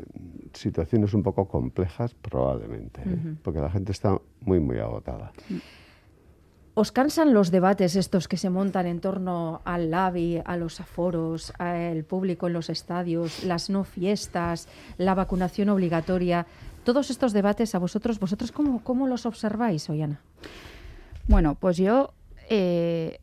situaciones 0.53 1.13
un 1.13 1.21
poco 1.21 1.47
complejas, 1.47 2.15
probablemente, 2.15 3.01
¿eh? 3.05 3.35
porque 3.43 3.59
la 3.59 3.69
gente 3.69 3.91
está 3.91 4.19
muy, 4.41 4.59
muy 4.59 4.79
agotada. 4.79 5.31
¿Os 6.73 6.91
cansan 6.91 7.33
los 7.33 7.51
debates 7.51 7.95
estos 7.95 8.27
que 8.27 8.37
se 8.37 8.49
montan 8.49 8.85
en 8.85 9.01
torno 9.01 9.61
al 9.65 9.91
LABI, 9.91 10.41
a 10.45 10.55
los 10.55 10.79
aforos, 10.79 11.51
al 11.57 12.03
público 12.03 12.47
en 12.47 12.53
los 12.53 12.69
estadios, 12.69 13.43
las 13.43 13.69
no 13.69 13.83
fiestas, 13.83 14.67
la 14.97 15.13
vacunación 15.13 15.69
obligatoria? 15.69 16.45
Todos 16.83 17.09
estos 17.09 17.33
debates 17.33 17.75
a 17.75 17.79
vosotros, 17.79 18.19
¿vosotros 18.19 18.51
cómo, 18.51 18.83
cómo 18.83 19.07
los 19.07 19.25
observáis, 19.25 19.89
Oyana? 19.89 20.21
Bueno, 21.27 21.55
pues 21.55 21.77
yo 21.77 22.13
eh, 22.49 23.19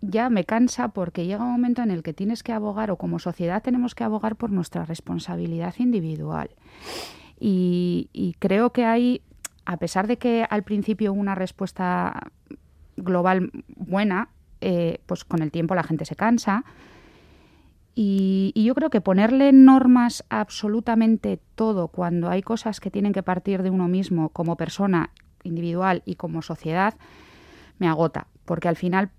ya 0.00 0.30
me 0.30 0.44
cansa 0.44 0.88
porque 0.88 1.26
llega 1.26 1.44
un 1.44 1.52
momento 1.52 1.82
en 1.82 1.90
el 1.90 2.02
que 2.02 2.14
tienes 2.14 2.42
que 2.42 2.52
abogar 2.52 2.90
o 2.90 2.96
como 2.96 3.18
sociedad 3.18 3.62
tenemos 3.62 3.94
que 3.94 4.04
abogar 4.04 4.36
por 4.36 4.50
nuestra 4.50 4.84
responsabilidad 4.84 5.74
individual. 5.78 6.50
Y, 7.38 8.36
creo 8.38 8.70
que 8.70 8.84
hay, 8.84 9.22
a 9.64 9.78
pesar 9.78 10.06
de 10.06 10.18
que 10.18 10.46
al 10.48 10.62
principio 10.62 11.12
una 11.12 11.34
respuesta 11.34 12.30
global 13.02 13.50
buena, 13.68 14.30
eh, 14.60 15.00
pues 15.06 15.24
con 15.24 15.42
el 15.42 15.50
tiempo 15.50 15.74
la 15.74 15.82
gente 15.82 16.04
se 16.04 16.16
cansa. 16.16 16.64
Y, 17.94 18.52
y, 18.54 18.64
yo 18.64 18.74
creo 18.74 18.88
que 18.88 19.00
ponerle 19.00 19.52
normas 19.52 20.24
a 20.30 20.40
absolutamente 20.40 21.40
todo 21.56 21.88
cuando 21.88 22.30
hay 22.30 22.40
cosas 22.40 22.80
que 22.80 22.90
tienen 22.90 23.12
que 23.12 23.22
partir 23.22 23.62
de 23.62 23.70
uno 23.70 23.88
mismo 23.88 24.28
como 24.28 24.56
persona 24.56 25.10
individual 25.42 26.02
y 26.06 26.14
como 26.14 26.40
sociedad 26.40 26.94
me 27.78 27.88
agota, 27.88 28.28
porque 28.44 28.68
al 28.68 28.76
final 28.76 29.10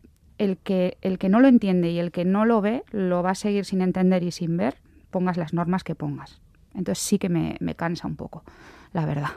el 0.41 0.57
que, 0.57 0.97
el 1.01 1.19
que 1.19 1.29
no 1.29 1.39
lo 1.39 1.47
entiende 1.47 1.91
y 1.91 1.99
el 1.99 2.11
que 2.11 2.25
no 2.25 2.45
lo 2.45 2.61
ve 2.61 2.83
lo 2.89 3.21
va 3.21 3.31
a 3.31 3.35
seguir 3.35 3.63
sin 3.63 3.81
entender 3.81 4.23
y 4.23 4.31
sin 4.31 4.57
ver, 4.57 4.77
pongas 5.11 5.37
las 5.37 5.53
normas 5.53 5.83
que 5.83 5.93
pongas. 5.93 6.41
Entonces 6.73 7.03
sí 7.03 7.19
que 7.19 7.29
me, 7.29 7.75
cansa 7.75 8.07
un 8.07 8.15
poco, 8.15 8.43
la 8.91 9.05
verdad. 9.05 9.29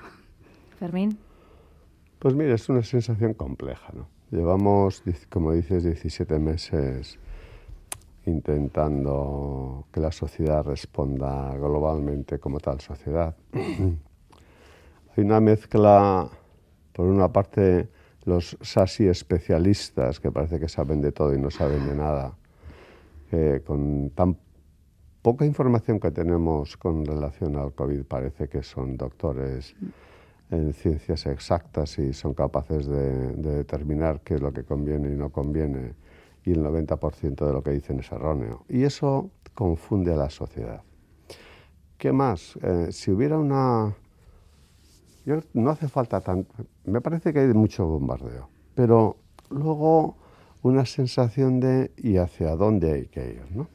Fermín. 0.78 1.18
Pues 2.20 2.34
mira, 2.34 2.54
es 2.54 2.70
una 2.70 2.82
sensación 2.82 3.34
compleja, 3.34 3.92
¿no? 3.92 4.08
Llevamos, 4.34 5.04
como 5.30 5.52
dices, 5.52 5.84
17 5.84 6.40
meses 6.40 7.20
intentando 8.26 9.86
que 9.92 10.00
la 10.00 10.10
sociedad 10.10 10.64
responda 10.64 11.54
globalmente 11.56 12.40
como 12.40 12.58
tal 12.58 12.80
sociedad. 12.80 13.36
Hay 13.52 15.24
una 15.24 15.38
mezcla, 15.38 16.28
por 16.92 17.06
una 17.06 17.32
parte, 17.32 17.88
los 18.24 18.58
SASI 18.60 19.06
especialistas, 19.06 20.18
que 20.18 20.32
parece 20.32 20.58
que 20.58 20.68
saben 20.68 21.00
de 21.00 21.12
todo 21.12 21.32
y 21.32 21.38
no 21.38 21.52
saben 21.52 21.86
de 21.86 21.94
nada, 21.94 22.36
con 23.64 24.10
tan 24.16 24.36
poca 25.22 25.44
información 25.44 26.00
que 26.00 26.10
tenemos 26.10 26.76
con 26.76 27.06
relación 27.06 27.54
al 27.54 27.72
COVID, 27.72 28.02
parece 28.02 28.48
que 28.48 28.64
son 28.64 28.96
doctores 28.96 29.76
en 30.54 30.72
ciencias 30.72 31.26
exactas 31.26 31.98
y 31.98 32.12
son 32.12 32.34
capaces 32.34 32.86
de, 32.86 33.32
determinar 33.36 34.20
qué 34.20 34.34
es 34.34 34.40
lo 34.40 34.52
que 34.52 34.64
conviene 34.64 35.08
y 35.08 35.16
no 35.16 35.30
conviene, 35.30 35.94
y 36.44 36.52
el 36.52 36.62
90% 36.62 37.46
de 37.46 37.52
lo 37.52 37.62
que 37.62 37.70
dicen 37.70 38.00
es 38.00 38.10
erróneo. 38.12 38.64
Y 38.68 38.84
eso 38.84 39.30
confunde 39.54 40.12
a 40.12 40.16
la 40.16 40.30
sociedad. 40.30 40.82
¿Qué 41.98 42.12
más? 42.12 42.56
Eh, 42.62 42.88
si 42.90 43.10
hubiera 43.10 43.38
una 43.38 43.94
yo, 45.24 45.40
no 45.54 45.70
hace 45.70 45.88
falta 45.88 46.20
tanto. 46.20 46.52
Me 46.84 47.00
parece 47.00 47.32
que 47.32 47.40
hay 47.40 47.54
mucho 47.54 47.86
bombardeo, 47.86 48.48
pero 48.74 49.16
luego 49.48 50.16
una 50.62 50.84
sensación 50.84 51.60
de 51.60 51.92
¿y 51.96 52.18
hacia 52.18 52.56
dónde 52.56 52.92
hay 52.92 53.06
que 53.06 53.26
ir? 53.26 53.56
¿no? 53.56 53.68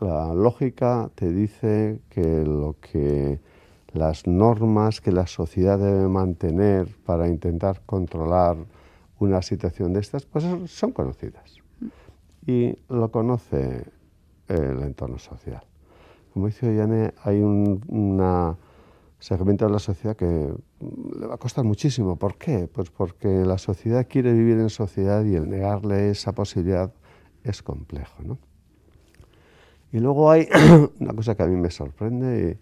La 0.00 0.32
lógica 0.34 1.10
te 1.14 1.30
dice 1.32 2.00
que 2.08 2.44
lo 2.44 2.76
que 2.80 3.40
las 3.96 4.26
normas 4.26 5.00
que 5.00 5.12
la 5.12 5.26
sociedad 5.26 5.78
debe 5.78 6.08
mantener 6.08 6.88
para 7.04 7.28
intentar 7.28 7.82
controlar 7.86 8.56
una 9.18 9.42
situación 9.42 9.92
de 9.92 10.00
estas, 10.00 10.26
pues 10.26 10.44
son 10.70 10.92
conocidas. 10.92 11.58
Y 12.46 12.76
lo 12.88 13.10
conoce 13.10 13.84
el 14.48 14.82
entorno 14.82 15.18
social. 15.18 15.62
Como 16.32 16.46
dice 16.46 16.74
Yane, 16.76 17.14
hay 17.24 17.40
una 17.40 18.56
segmento 19.18 19.66
de 19.66 19.72
la 19.72 19.78
sociedad 19.78 20.16
que 20.16 20.24
le 20.26 21.26
va 21.26 21.34
a 21.34 21.38
costar 21.38 21.64
muchísimo. 21.64 22.16
¿Por 22.16 22.36
qué? 22.36 22.68
Pues 22.72 22.90
porque 22.90 23.28
la 23.28 23.58
sociedad 23.58 24.06
quiere 24.08 24.32
vivir 24.32 24.58
en 24.58 24.70
sociedad 24.70 25.24
y 25.24 25.34
el 25.34 25.48
negarle 25.48 26.10
esa 26.10 26.32
posibilidad 26.32 26.92
es 27.42 27.62
complejo. 27.62 28.22
¿no? 28.22 28.38
Y 29.92 29.98
luego 29.98 30.30
hay 30.30 30.48
una 31.00 31.14
cosa 31.14 31.34
que 31.34 31.42
a 31.42 31.46
mí 31.46 31.56
me 31.56 31.70
sorprende, 31.70 32.58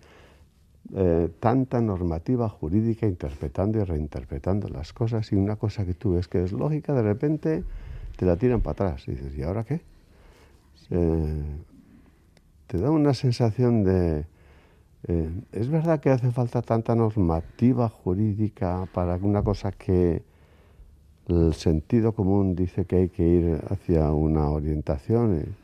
eh, 0.92 1.30
tanta 1.40 1.80
normativa 1.80 2.48
jurídica 2.48 3.06
interpretando 3.06 3.78
y 3.80 3.84
reinterpretando 3.84 4.68
las 4.68 4.92
cosas 4.92 5.32
y 5.32 5.36
una 5.36 5.56
cosa 5.56 5.86
que 5.86 5.94
tú 5.94 6.14
ves 6.14 6.28
que 6.28 6.44
es 6.44 6.52
lógica, 6.52 6.92
de 6.92 7.02
repente 7.02 7.64
te 8.16 8.26
la 8.26 8.36
tiran 8.36 8.60
para 8.60 8.72
atrás 8.72 9.08
y 9.08 9.12
dices, 9.12 9.36
¿y 9.36 9.42
ahora 9.42 9.64
qué? 9.64 9.80
Eh, 10.90 11.42
te 12.66 12.78
da 12.78 12.90
una 12.90 13.14
sensación 13.14 13.84
de 13.84 14.26
eh, 15.06 15.30
es 15.52 15.68
verdad 15.68 16.00
que 16.00 16.10
hace 16.10 16.30
falta 16.30 16.62
tanta 16.62 16.94
normativa 16.94 17.88
jurídica 17.88 18.88
para 18.92 19.16
una 19.16 19.42
cosa 19.42 19.70
que 19.70 20.22
el 21.28 21.52
sentido 21.54 22.12
común 22.12 22.54
dice 22.54 22.86
que 22.86 22.96
hay 22.96 23.08
que 23.10 23.22
ir 23.22 23.60
hacia 23.68 24.10
una 24.12 24.48
orientación. 24.48 25.56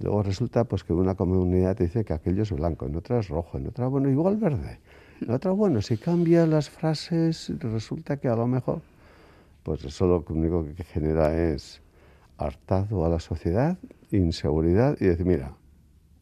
Luego 0.00 0.22
resulta 0.22 0.64
pues 0.64 0.84
que 0.84 0.92
una 0.92 1.14
comunidad 1.14 1.76
te 1.76 1.84
dice 1.84 2.04
que 2.04 2.12
aquello 2.12 2.42
es 2.42 2.52
blanco, 2.52 2.86
en 2.86 2.96
otra 2.96 3.18
es 3.18 3.28
rojo, 3.28 3.56
en 3.56 3.68
otra, 3.68 3.86
bueno, 3.86 4.10
igual 4.10 4.36
verde. 4.36 4.78
En 5.20 5.30
otra, 5.30 5.52
bueno, 5.52 5.80
si 5.80 5.96
cambian 5.96 6.50
las 6.50 6.68
frases, 6.68 7.50
resulta 7.60 8.18
que 8.18 8.28
a 8.28 8.36
lo 8.36 8.46
mejor, 8.46 8.82
pues 9.62 9.84
eso 9.84 10.06
lo 10.06 10.24
único 10.28 10.66
que 10.76 10.84
genera 10.84 11.34
es 11.34 11.80
hartado 12.36 13.06
a 13.06 13.08
la 13.08 13.18
sociedad, 13.18 13.78
inseguridad 14.10 14.96
y 15.00 15.06
decir, 15.06 15.24
mira, 15.24 15.54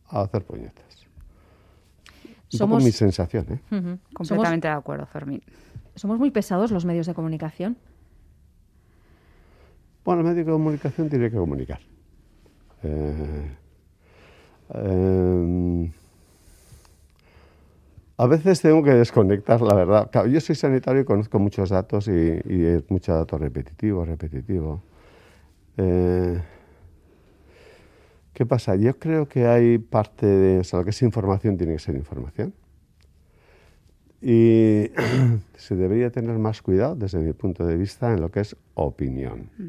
a 0.09 0.21
hacer 0.21 0.45
puñetas. 0.45 1.07
Un 2.52 2.59
somos, 2.59 2.76
poco 2.76 2.85
mi 2.85 2.93
sensación. 2.93 3.47
¿eh? 3.50 3.99
Completamente 4.12 4.69
de 4.69 4.75
acuerdo, 4.75 5.07
Fermín. 5.07 5.43
¿Somos 5.97 6.19
muy 6.21 6.31
pesados 6.31 6.71
los 6.71 6.85
medios 6.85 7.07
de 7.07 7.14
comunicación? 7.14 7.76
Bueno, 10.04 10.21
el 10.21 10.28
médico 10.28 10.50
de 10.50 10.52
comunicación 10.52 11.09
tiene 11.09 11.31
que 11.31 11.37
comunicar. 11.37 11.81
Eh, 12.85 13.57
em, 14.73 15.90
a 18.16 18.26
veces 18.26 18.61
tengo 18.61 18.83
que 18.83 18.92
desconectar, 18.92 19.61
la 19.61 19.75
verdad. 19.75 20.11
yo 20.26 20.40
soy 20.40 20.54
sanitario 20.54 21.02
y 21.02 21.04
conozco 21.04 21.38
muchos 21.38 21.71
datos 21.71 22.09
y, 22.09 22.40
y 22.44 22.64
es 22.64 22.90
mucho 22.90 23.12
dato 23.12 23.37
repetitivo, 23.37 24.04
repetitivo. 24.04 24.80
Eh, 25.76 26.40
¿Qué 28.33 28.47
pasa? 28.47 28.76
Yo 28.76 28.99
creo 28.99 29.28
que 29.28 29.47
hay 29.47 29.78
parte 29.78 30.26
de, 30.26 30.59
o 30.61 30.64
sea, 30.64 30.80
lo 30.80 30.85
que 30.85 30.90
es 30.90 31.02
información 31.02 31.56
tiene 31.56 31.75
que 31.75 31.78
ser 31.78 31.94
información. 31.94 32.52
Y 34.21 34.90
se 35.56 35.76
debería 35.76 36.11
tener 36.11 36.38
más 36.38 36.62
cuidado, 36.62 36.97
desde 36.97 37.18
mi 37.18 37.33
punto 37.33 37.66
de 37.66 37.76
vista, 37.76 38.12
en 38.12 38.21
lo 38.21 38.30
que 38.30 38.40
es 38.40 38.56
opinión. 38.75 39.50
Mm. 39.59 39.68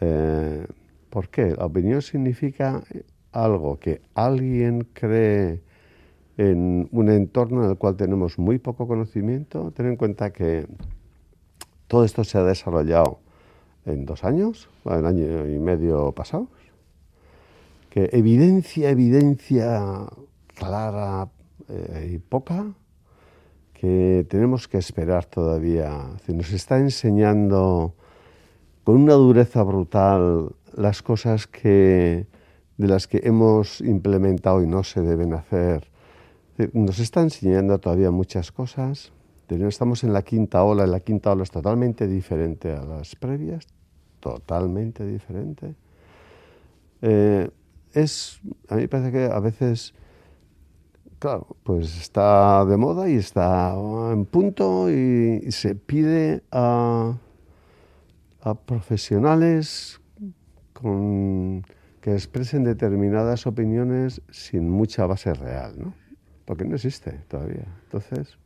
Eh, 0.00 0.66
¿Por 1.10 1.28
qué? 1.28 1.54
La 1.56 1.66
opinión 1.66 2.02
significa 2.02 2.82
algo 3.32 3.78
que 3.78 4.00
alguien 4.14 4.86
cree 4.92 5.60
en 6.36 6.88
un 6.92 7.10
entorno 7.10 7.64
en 7.64 7.70
el 7.70 7.76
cual 7.76 7.96
tenemos 7.96 8.38
muy 8.38 8.58
poco 8.58 8.86
conocimiento. 8.86 9.72
Ten 9.72 9.86
en 9.86 9.96
cuenta 9.96 10.32
que 10.32 10.66
todo 11.88 12.04
esto 12.04 12.24
se 12.24 12.38
ha 12.38 12.44
desarrollado 12.44 13.18
en 13.86 14.06
dos 14.06 14.24
años, 14.24 14.68
en 14.84 15.04
año 15.04 15.46
y 15.48 15.58
medio 15.58 16.12
pasados, 16.12 16.48
que 17.90 18.10
evidencia, 18.12 18.90
evidencia 18.90 20.06
clara 20.54 21.28
eh, 21.68 22.12
y 22.14 22.18
poca, 22.18 22.66
que 23.72 24.26
tenemos 24.28 24.68
que 24.68 24.78
esperar 24.78 25.24
todavía. 25.24 26.10
Se 26.24 26.32
nos 26.34 26.52
está 26.52 26.78
enseñando 26.78 27.94
con 28.84 28.96
una 28.96 29.14
dureza 29.14 29.62
brutal 29.62 30.52
las 30.74 31.02
cosas 31.02 31.46
que, 31.46 32.26
de 32.78 32.88
las 32.88 33.06
que 33.06 33.20
hemos 33.24 33.80
implementado 33.82 34.62
y 34.62 34.66
no 34.66 34.82
se 34.82 35.02
deben 35.02 35.34
hacer. 35.34 35.86
Nos 36.72 36.98
está 36.98 37.20
enseñando 37.20 37.78
todavía 37.78 38.10
muchas 38.10 38.50
cosas. 38.50 39.12
Estamos 39.48 40.04
en 40.04 40.12
la 40.12 40.22
quinta 40.22 40.62
ola, 40.62 40.86
y 40.86 40.88
la 40.88 41.00
quinta 41.00 41.32
ola 41.32 41.42
es 41.42 41.50
totalmente 41.50 42.06
diferente 42.06 42.72
a 42.72 42.82
las 42.82 43.14
previas, 43.16 43.66
totalmente 44.20 45.06
diferente. 45.06 45.74
Eh, 47.02 47.50
es, 47.92 48.40
a 48.68 48.74
mí 48.76 48.82
me 48.82 48.88
parece 48.88 49.12
que 49.12 49.24
a 49.24 49.40
veces, 49.40 49.94
claro, 51.18 51.46
pues 51.62 51.96
está 51.98 52.64
de 52.64 52.76
moda 52.76 53.08
y 53.08 53.16
está 53.16 53.74
en 54.12 54.24
punto 54.24 54.90
y 54.90 55.50
se 55.52 55.74
pide 55.74 56.42
a 56.50 57.14
a 58.40 58.54
profesionales 58.54 60.00
con, 60.72 61.64
que 62.08 62.14
expresen 62.14 62.64
determinadas 62.64 63.46
opiniones 63.46 64.22
sin 64.30 64.70
mucha 64.70 65.04
base 65.04 65.34
real, 65.34 65.74
¿no? 65.76 65.92
Porque 66.46 66.64
no 66.64 66.76
existe 66.76 67.12
todavía. 67.28 67.66
Entonces, 67.84 68.38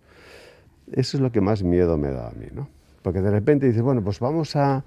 eso 0.90 1.16
es 1.16 1.20
lo 1.20 1.30
que 1.30 1.40
más 1.40 1.62
miedo 1.62 1.96
me 1.96 2.10
da 2.10 2.28
a 2.28 2.32
mí, 2.32 2.46
¿no? 2.52 2.68
Porque 3.02 3.20
de 3.20 3.30
repente 3.30 3.66
dices, 3.66 3.82
bueno, 3.82 4.02
pues 4.02 4.18
vamos 4.18 4.56
a 4.56 4.82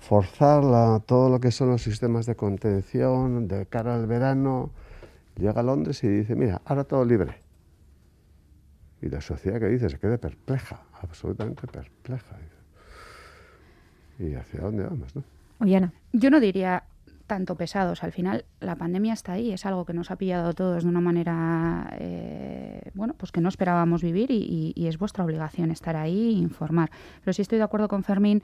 forzar 0.00 1.00
todo 1.02 1.30
lo 1.30 1.38
que 1.38 1.52
son 1.52 1.70
los 1.70 1.82
sistemas 1.82 2.26
de 2.26 2.34
contención 2.34 3.46
de 3.46 3.66
cara 3.66 3.94
al 3.94 4.08
verano. 4.08 4.70
Llega 5.36 5.60
a 5.60 5.62
Londres 5.62 6.02
y 6.02 6.08
dice, 6.08 6.34
mira, 6.34 6.60
ahora 6.64 6.82
todo 6.82 7.04
libre. 7.04 7.36
Y 9.02 9.08
la 9.08 9.20
sociedad 9.20 9.60
que 9.60 9.68
dice 9.68 9.88
se 9.88 10.00
queda 10.00 10.18
perpleja, 10.18 10.82
absolutamente 11.00 11.64
perpleja 11.68 12.38
y 14.18 14.34
hacia 14.34 14.62
dónde 14.62 14.82
vamos, 14.82 15.14
¿no? 15.14 15.22
Ollana. 15.60 15.92
Yo 16.12 16.28
no 16.30 16.40
diría 16.40 16.82
tanto 17.30 17.54
pesados. 17.54 18.02
Al 18.02 18.10
final, 18.10 18.44
la 18.58 18.74
pandemia 18.74 19.12
está 19.12 19.34
ahí, 19.34 19.52
es 19.52 19.64
algo 19.64 19.84
que 19.84 19.92
nos 19.92 20.10
ha 20.10 20.16
pillado 20.16 20.48
a 20.48 20.52
todos 20.52 20.82
de 20.82 20.88
una 20.88 21.00
manera, 21.00 21.88
eh, 22.00 22.90
bueno, 22.92 23.14
pues 23.16 23.30
que 23.30 23.40
no 23.40 23.48
esperábamos 23.48 24.02
vivir 24.02 24.32
y, 24.32 24.74
es 24.76 24.98
vuestra 24.98 25.24
obligación 25.24 25.70
estar 25.70 25.94
ahí 25.94 26.30
e 26.30 26.32
informar. 26.32 26.90
Pero 27.20 27.32
sí 27.32 27.42
estoy 27.42 27.58
de 27.58 27.62
acuerdo 27.62 27.86
con 27.86 28.02
Fermín 28.02 28.42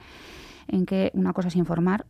en 0.69 0.85
que 0.85 1.11
una 1.15 1.33
cosa 1.33 1.49
es 1.49 1.57
informar 1.57 2.05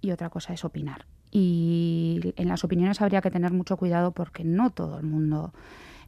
y 0.00 0.10
otra 0.10 0.28
cosa 0.28 0.52
es 0.52 0.64
opinar. 0.64 1.06
Y 1.30 2.34
en 2.34 2.48
las 2.48 2.64
opiniones 2.64 3.00
habría 3.00 3.20
que 3.20 3.30
tener 3.30 3.52
mucho 3.52 3.76
cuidado 3.76 4.10
porque 4.10 4.42
no 4.42 4.70
todo 4.70 4.98
el 4.98 5.06
mundo 5.06 5.52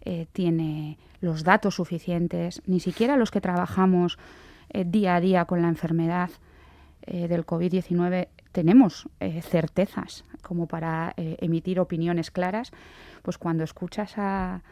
eh, 0.01 0.27
tiene 0.33 0.99
los 1.21 1.45
datos 1.45 1.77
suficientes, 1.77 2.63
ni 2.67 2.81
siquiera 2.81 3.17
los 3.17 3.31
que 3.31 3.41
trabajamos 3.41 4.19
eh, 4.71 4.85
día 4.85 5.15
a 5.15 5.21
día 5.21 5.45
con 5.45 5.63
la 5.63 5.69
enfermedad 5.69 6.31
del 7.07 7.47
COVID-19 7.47 8.29
tenemos 8.53 9.09
eh, 9.21 9.43
certezas 9.43 10.25
como 10.43 10.67
para 10.67 11.15
eh, 11.17 11.37
emitir 11.41 11.81
opiniones 11.81 12.31
claras, 12.31 12.73
pues 13.23 13.39
cuando 13.39 13.65
escuchas 13.65 14.15
a, 14.17 14.63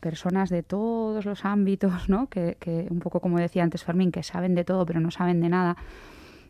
personas 0.00 0.48
de 0.48 0.62
todos 0.62 1.26
los 1.26 1.44
ámbitos, 1.44 2.08
¿no? 2.08 2.28
que, 2.28 2.56
un 2.90 2.98
poco 2.98 3.20
como 3.20 3.38
decía 3.38 3.62
antes 3.62 3.84
Fermín, 3.84 4.10
que 4.10 4.22
saben 4.22 4.54
de 4.54 4.64
todo 4.64 4.86
pero 4.86 5.00
no 5.00 5.10
saben 5.10 5.40
de 5.42 5.50
nada, 5.50 5.76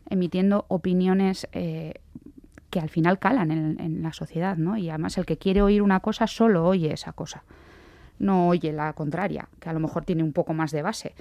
emitiendo 0.09 0.65
opiniones 0.69 1.45
que 1.51 2.79
al 2.79 2.89
final 2.89 3.19
calan 3.19 3.51
en, 3.51 3.79
en, 3.79 4.01
la 4.01 4.13
sociedad, 4.13 4.55
¿no? 4.55 4.77
Y 4.77 4.89
además 4.89 5.17
el 5.17 5.25
que 5.25 5.37
quiere 5.37 5.61
oír 5.61 5.81
una 5.83 5.99
cosa 5.99 6.25
solo 6.25 6.65
oye 6.65 6.93
esa 6.93 7.11
cosa, 7.11 7.43
no 8.17 8.47
oye 8.47 8.71
la 8.71 8.93
contraria, 8.93 9.49
que 9.59 9.69
a 9.69 9.73
lo 9.73 9.81
mejor 9.81 10.05
tiene 10.05 10.23
un 10.23 10.31
poco 10.31 10.53
más 10.53 10.71
de 10.71 10.81
base. 10.81 11.13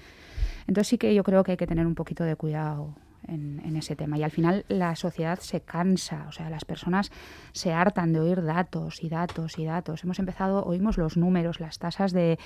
Entonces 0.69 0.89
sí 0.89 0.97
que 0.97 1.13
yo 1.13 1.25
creo 1.25 1.43
que 1.43 1.51
hay 1.51 1.59
que 1.59 1.67
tener 1.67 1.87
un 1.87 1.97
poquito 1.97 2.23
de 2.23 2.37
cuidado 2.37 2.95
en, 3.29 3.77
ese 3.77 3.97
tema. 3.97 4.19
Y 4.19 4.23
al 4.23 4.31
final 4.31 4.65
la 4.69 4.95
sociedad 4.97 5.39
se 5.39 5.61
cansa, 5.61 6.27
o 6.29 6.33
sea, 6.33 6.51
las 6.51 6.65
personas 6.65 7.11
se 7.53 7.73
hartan 7.73 8.13
de 8.13 8.21
oír 8.21 8.43
datos 8.43 9.03
y 9.03 9.09
datos 9.09 9.59
y 9.59 9.65
datos. 9.65 10.05
Hemos 10.05 10.19
empezado, 10.19 10.65
oímos 10.65 10.99
los 10.99 11.17
números, 11.17 11.61
las 11.61 11.79
tasas 11.79 12.13
de, 12.13 12.39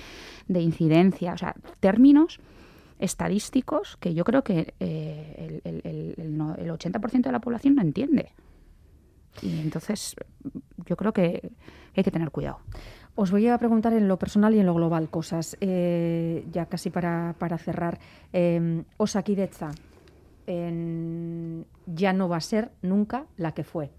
incidencia, 0.49 1.33
o 1.33 1.39
sea, 1.39 1.55
términos 1.81 2.41
estadísticos 2.99 3.97
que 3.97 4.15
yo 4.15 4.25
creo 4.25 4.45
que 4.45 4.75
eh, 4.79 5.61
el, 5.65 5.83
el, 5.85 6.17
el, 6.17 6.71
80% 6.71 7.23
de 7.23 7.33
la 7.33 7.41
población 7.41 7.75
no 7.75 7.83
entiende. 7.83 8.33
Y 9.43 9.61
entonces 9.61 10.15
yo 10.87 10.97
creo 10.97 11.13
que 11.13 11.51
hay 11.97 12.05
que 12.05 12.11
tener 12.11 12.31
cuidado. 12.31 12.59
Os 13.17 13.31
voy 13.31 13.47
a 13.47 13.57
preguntar 13.59 13.93
en 13.93 14.09
lo 14.09 14.19
personal 14.19 14.55
y 14.55 14.61
en 14.61 14.67
lo 14.67 14.75
global 14.75 15.09
cosas, 15.09 15.57
eh, 15.61 16.45
ya 16.51 16.67
casi 16.67 16.91
para, 16.91 17.35
cerrar. 17.59 18.01
Eh, 18.33 18.83
Osakideza, 20.47 21.65
ya 21.87 22.13
no 22.13 22.29
va 22.29 22.39
a 22.39 22.41
ser 22.41 22.71
nunca 22.83 23.27
la 23.37 23.53
que 23.53 23.65
fue, 23.65 23.91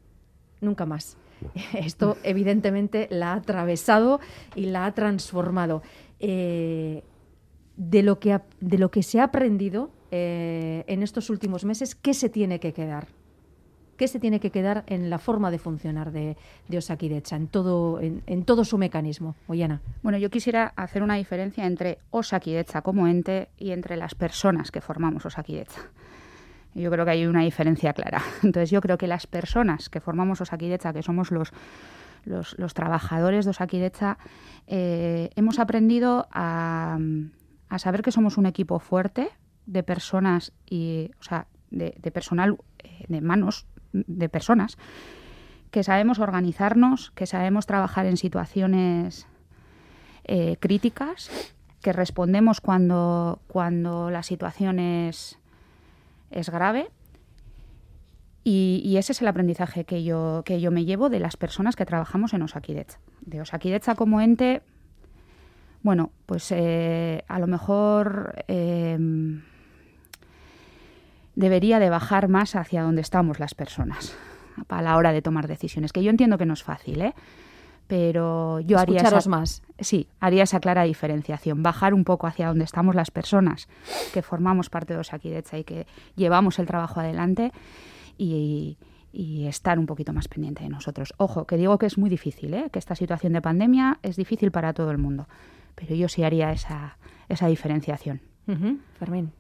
nunca 0.62 0.86
más. 0.86 1.18
Esto 1.74 2.18
evidentemente 2.24 3.08
la 3.12 3.34
ha 3.34 3.36
atravesado 3.36 4.20
y 4.56 4.68
la 4.68 4.86
ha 4.86 4.94
transformado. 4.94 5.82
Eh, 6.20 7.04
de, 7.78 8.04
lo 8.04 8.20
que 8.20 8.40
de 8.62 8.78
lo 8.78 8.90
que 8.90 9.04
se 9.04 9.20
ha 9.20 9.26
aprendido 9.26 9.92
eh, 10.12 10.84
en 10.88 11.04
estos 11.04 11.30
últimos 11.30 11.66
meses, 11.66 11.96
¿qué 11.96 12.14
se 12.14 12.30
tiene 12.30 12.60
que 12.60 12.74
quedar? 12.74 13.08
¿Qué 13.98 14.10
se 14.10 14.20
tiene 14.20 14.42
que 14.42 14.52
quedar 14.52 14.84
en 14.88 15.10
la 15.10 15.20
forma 15.20 15.52
de 15.52 15.58
funcionar 15.58 16.12
de, 16.12 16.36
de 16.68 16.78
Osakidecha, 16.78 17.38
en 17.38 17.48
todo, 17.48 18.02
en, 18.02 18.44
todo 18.44 18.66
su 18.66 18.78
mecanismo? 18.78 19.36
Oyana. 19.48 19.82
Bueno, 20.04 20.18
yo 20.18 20.30
quisiera 20.30 20.74
hacer 20.76 21.02
una 21.02 21.16
diferencia 21.16 21.66
entre 21.66 22.00
Osakidecha 22.12 22.82
como 22.82 23.08
ente 23.08 23.48
y 23.58 23.72
entre 23.72 23.96
las 23.96 24.14
personas 24.14 24.70
que 24.70 24.82
formamos 24.82 25.26
Osakidecha. 25.26 25.82
Yo 26.76 26.92
creo 26.92 27.06
que 27.06 27.12
hay 27.12 27.26
una 27.26 27.42
diferencia 27.42 27.94
clara. 27.94 28.22
Entonces 28.44 28.70
yo 28.70 28.82
creo 28.82 28.98
que 28.98 29.08
las 29.08 29.26
personas 29.26 29.90
que 29.90 30.02
formamos 30.02 30.42
Osakidecha, 30.42 30.94
que 30.94 31.02
somos 31.02 31.32
los, 31.32 31.52
los, 32.26 32.74
trabajadores 32.74 33.46
de 33.46 33.52
Osakidecha, 33.52 34.18
eh, 34.68 35.30
hemos 35.36 35.58
aprendido 35.60 36.28
a, 36.32 37.00
saber 37.78 38.02
que 38.02 38.12
somos 38.12 38.38
un 38.38 38.46
equipo 38.46 38.80
fuerte 38.80 39.30
de 39.66 39.84
personas 39.84 40.52
y, 40.70 41.12
o 41.20 41.24
sea, 41.24 41.48
de, 41.72 41.92
personal, 42.12 42.58
eh, 42.84 43.06
de 43.08 43.22
manos 43.22 43.66
de 43.92 44.30
personas, 44.30 44.78
que 45.72 45.84
sabemos 45.84 46.20
organizarnos, 46.20 47.12
que 47.12 47.26
sabemos 47.26 47.66
trabajar 47.66 48.06
en 48.06 48.18
situaciones 48.18 49.28
eh, 50.26 50.58
críticas, 50.60 51.30
que 51.82 51.94
respondemos 51.94 52.62
cuando, 52.62 53.42
cuando 53.48 54.10
la 54.10 54.24
situación 54.24 54.80
es 56.32 56.50
grave. 56.50 56.90
Y, 58.48 58.96
ese 58.98 59.12
es 59.14 59.22
el 59.24 59.28
aprendizaje 59.28 59.86
que 59.86 60.04
yo, 60.04 60.44
que 60.46 60.62
yo 60.62 60.70
me 60.70 60.86
llevo 60.86 61.10
de 61.10 61.20
las 61.20 61.36
personas 61.36 61.76
que 61.76 61.86
trabajamos 61.86 62.34
en 62.34 62.44
Osakidetza. 62.44 63.00
De 63.22 63.42
Osakidetza 63.42 63.96
como 63.96 64.22
ente, 64.22 64.62
bueno, 65.82 66.12
pues 66.28 66.52
eh, 66.52 67.24
a 67.28 67.40
lo 67.40 67.48
mejor 67.48 68.44
em, 68.48 69.42
debería 71.34 71.80
de 71.80 71.90
bajar 71.90 72.28
más 72.28 72.56
hacia 72.56 72.84
donde 72.84 73.02
estamos 73.02 73.40
las 73.40 73.56
personas 73.56 74.16
a 74.68 74.82
la 74.82 74.98
hora 74.98 75.12
de 75.12 75.22
tomar 75.22 75.48
decisiones. 75.48 75.92
Que 75.92 76.04
yo 76.04 76.12
entiendo 76.12 76.38
que 76.38 76.46
no 76.46 76.54
es 76.54 76.64
fácil, 76.64 77.02
¿eh? 77.02 77.14
pero 77.88 78.60
yo 78.62 78.80
haría 78.80 79.02
esa, 79.02 79.30
más. 79.30 79.62
Sí, 79.80 80.08
haría 80.22 80.44
esa 80.44 80.62
clara 80.62 80.84
diferenciación, 80.84 81.62
bajar 81.62 81.94
un 81.94 82.06
poco 82.06 82.28
hacia 82.28 82.48
donde 82.48 82.64
estamos 82.64 82.96
las 82.96 83.12
personas 83.12 83.68
que 84.14 84.22
formamos 84.22 84.70
parte 84.70 84.94
de 84.94 85.00
Osakidecha 85.00 85.58
y 85.58 85.66
que 85.66 85.86
llevamos 86.16 86.60
el 86.60 86.66
trabajo 86.66 87.02
adelante 87.02 87.52
y, 88.18 88.78
estar 89.48 89.80
un 89.80 89.86
poquito 89.86 90.12
más 90.12 90.28
pendiente 90.28 90.64
de 90.64 90.70
nosotros. 90.70 91.14
Ojo, 91.18 91.46
que 91.46 91.56
digo 91.56 91.78
que 91.78 91.86
es 91.86 91.98
muy 91.98 92.10
difícil, 92.10 92.54
¿eh? 92.54 92.70
que 92.72 92.80
esta 92.80 92.96
situación 92.96 93.32
de 93.32 93.42
pandemia 93.42 94.00
es 94.02 94.18
difícil 94.18 94.52
para 94.52 94.74
todo 94.74 94.92
el 94.92 94.98
mundo, 94.98 95.28
pero 95.76 95.96
yo 95.96 96.10
sí 96.10 96.24
haría 96.24 96.52
esa, 96.52 96.98
esa 97.30 97.48
diferenciación. 97.48 98.22
Fermín. 99.00 99.32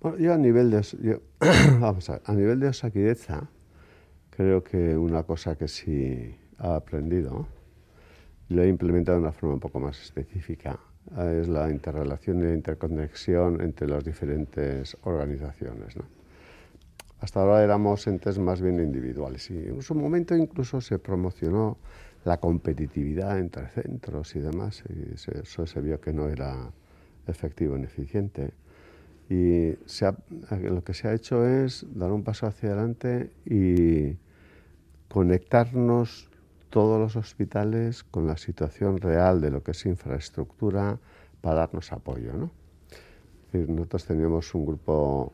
Bueno, 0.00 0.18
yo 0.18 0.32
a 0.32 0.38
nivel 0.38 0.70
de 0.70 1.20
vamos 1.80 2.08
a, 2.10 2.20
a 2.24 2.32
nivel 2.34 2.60
de 2.60 2.68
Osakidecha, 2.68 3.48
creo 4.30 4.62
que 4.62 4.96
una 4.96 5.24
cosa 5.24 5.56
que 5.56 5.66
sí 5.66 6.36
ha 6.58 6.76
aprendido, 6.76 7.48
lo 8.48 8.62
he 8.62 8.68
implementado 8.68 9.18
de 9.18 9.22
una 9.22 9.32
forma 9.32 9.54
un 9.54 9.60
poco 9.60 9.80
más 9.80 10.00
específica, 10.00 10.78
es 11.16 11.48
la 11.48 11.70
interrelación 11.70 12.40
y 12.40 12.44
la 12.44 12.54
interconexión 12.54 13.60
entre 13.60 13.88
las 13.88 14.04
diferentes 14.04 14.96
organizaciones. 15.02 15.94
Hasta 17.20 17.40
ahora 17.40 17.64
éramos 17.64 18.06
entes 18.06 18.38
más 18.38 18.60
bien 18.60 18.78
individuales 18.78 19.50
y 19.50 19.56
en 19.56 19.82
su 19.82 19.94
momento 19.94 20.36
incluso 20.36 20.80
se 20.80 20.98
promocionó 20.98 21.78
la 22.24 22.38
competitividad 22.38 23.38
entre 23.38 23.68
centros 23.68 24.36
y 24.36 24.40
demás 24.40 24.84
y 24.88 25.14
eso 25.14 25.66
se 25.66 25.80
vio 25.80 26.00
que 26.00 26.12
no 26.12 26.28
era 26.28 26.70
efectivo 27.26 27.76
ni 27.76 27.84
eficiente. 27.84 28.52
Y 29.30 29.72
lo 30.62 30.84
que 30.84 30.94
se 30.94 31.08
ha 31.08 31.12
hecho 31.12 31.46
es 31.46 31.86
dar 31.94 32.12
un 32.12 32.22
paso 32.22 32.46
hacia 32.46 32.70
adelante 32.70 33.30
y 33.44 34.16
conectarnos 35.08 36.30
todos 36.70 36.98
los 37.00 37.16
hospitales 37.16 38.04
con 38.04 38.26
la 38.26 38.36
situación 38.36 38.98
real 38.98 39.40
de 39.40 39.50
lo 39.50 39.62
que 39.62 39.72
es 39.72 39.86
infraestructura 39.86 40.98
para 41.40 41.60
darnos 41.60 41.92
apoyo. 41.92 42.32
¿no? 42.32 42.50
nosotros 43.52 44.04
teníamos 44.04 44.54
un 44.54 44.66
grupo 44.66 45.32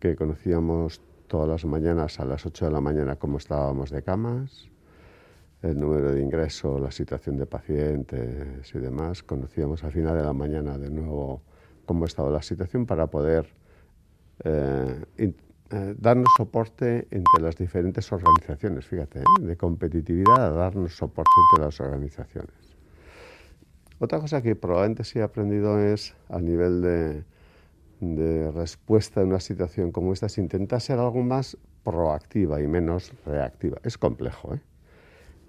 que 0.00 0.16
conocíamos 0.16 1.00
todas 1.26 1.48
las 1.48 1.64
mañanas 1.64 2.18
a 2.20 2.24
las 2.24 2.44
8 2.46 2.66
de 2.66 2.72
la 2.72 2.80
mañana 2.80 3.16
cómo 3.16 3.38
estábamos 3.38 3.90
de 3.90 4.02
camas, 4.02 4.68
el 5.62 5.78
número 5.78 6.12
de 6.12 6.22
ingresos, 6.22 6.80
la 6.80 6.90
situación 6.90 7.36
de 7.36 7.46
pacientes 7.46 8.74
y 8.74 8.78
demás. 8.78 9.22
Conocíamos 9.22 9.84
al 9.84 9.92
final 9.92 10.16
de 10.16 10.24
la 10.24 10.32
mañana 10.32 10.76
de 10.76 10.90
nuevo 10.90 11.42
cómo 11.86 12.06
estaba 12.06 12.30
la 12.30 12.42
situación 12.42 12.84
para 12.84 13.06
poder 13.06 13.46
eh, 14.44 15.04
eh, 15.72 15.94
darnos 15.98 16.28
soporte 16.36 17.08
entre 17.10 17.42
las 17.42 17.56
diferentes 17.56 18.12
organizaciones, 18.12 18.86
fíjate, 18.86 19.20
¿eh? 19.20 19.42
de 19.42 19.56
competitividad 19.56 20.46
a 20.46 20.50
darnos 20.50 20.94
soporte 20.94 21.30
entre 21.50 21.64
las 21.64 21.80
organizaciones. 21.80 22.54
Otra 23.98 24.20
cosa 24.20 24.42
que 24.42 24.54
probablemente 24.54 25.04
sí 25.04 25.18
he 25.18 25.22
aprendido 25.22 25.78
es 25.80 26.14
a 26.28 26.40
nivel 26.40 26.82
de, 26.82 27.24
de 28.00 28.50
respuesta 28.52 29.20
a 29.20 29.24
una 29.24 29.40
situación 29.40 29.92
como 29.92 30.12
esta, 30.12 30.26
es 30.26 30.38
intentar 30.38 30.80
ser 30.80 30.98
algo 30.98 31.22
más 31.22 31.56
proactiva 31.84 32.60
y 32.60 32.66
menos 32.66 33.12
reactiva. 33.24 33.78
Es 33.82 33.96
complejo, 33.96 34.54
¿eh? 34.54 34.60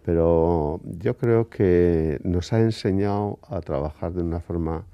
pero 0.06 0.80
yo 0.84 1.18
creo 1.18 1.50
que 1.50 2.20
nos 2.24 2.54
ha 2.54 2.60
enseñado 2.60 3.40
a 3.50 3.62
trabajar 3.62 4.14
de 4.14 4.22
una 4.22 4.40
forma 4.40 4.86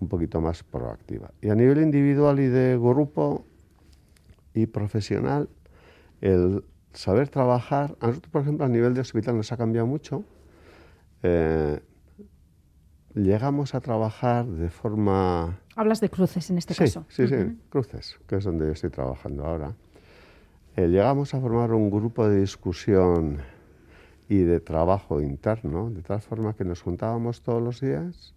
un 0.00 0.08
poquito 0.08 0.40
más 0.40 0.62
proactiva. 0.62 1.30
Y 1.40 1.50
a 1.50 1.54
nivel 1.54 1.80
individual 1.80 2.40
y 2.40 2.46
de 2.46 2.76
grupo 2.76 3.44
y 4.54 4.66
profesional, 4.66 5.48
el 6.20 6.64
saber 6.92 7.28
trabajar, 7.28 7.96
a 8.00 8.08
nosotros, 8.08 8.30
por 8.32 8.42
ejemplo, 8.42 8.66
a 8.66 8.68
nivel 8.68 8.94
de 8.94 9.00
hospital 9.00 9.36
nos 9.36 9.52
ha 9.52 9.56
cambiado 9.56 9.86
mucho. 9.86 10.24
Eh, 11.22 11.80
llegamos 13.14 13.74
a 13.74 13.80
trabajar 13.80 14.46
de 14.46 14.70
forma... 14.70 15.58
Hablas 15.76 16.00
de 16.00 16.10
cruces 16.10 16.50
en 16.50 16.58
este 16.58 16.74
caso. 16.74 17.06
Sí, 17.08 17.26
sí, 17.26 17.58
cruces, 17.68 18.18
que 18.26 18.36
es 18.36 18.44
donde 18.44 18.66
yo 18.66 18.72
estoy 18.72 18.90
trabajando 18.90 19.44
ahora. 19.44 19.74
Eh, 20.76 20.88
llegamos 20.88 21.34
a 21.34 21.40
formar 21.40 21.72
un 21.72 21.90
grupo 21.90 22.28
de 22.28 22.40
discusión 22.40 23.38
y 24.28 24.38
de 24.38 24.60
trabajo 24.60 25.20
interno, 25.20 25.90
de 25.90 26.02
tal 26.02 26.20
forma 26.20 26.54
que 26.54 26.64
nos 26.64 26.82
juntábamos 26.82 27.42
todos 27.42 27.62
los 27.62 27.80
días 27.80 28.34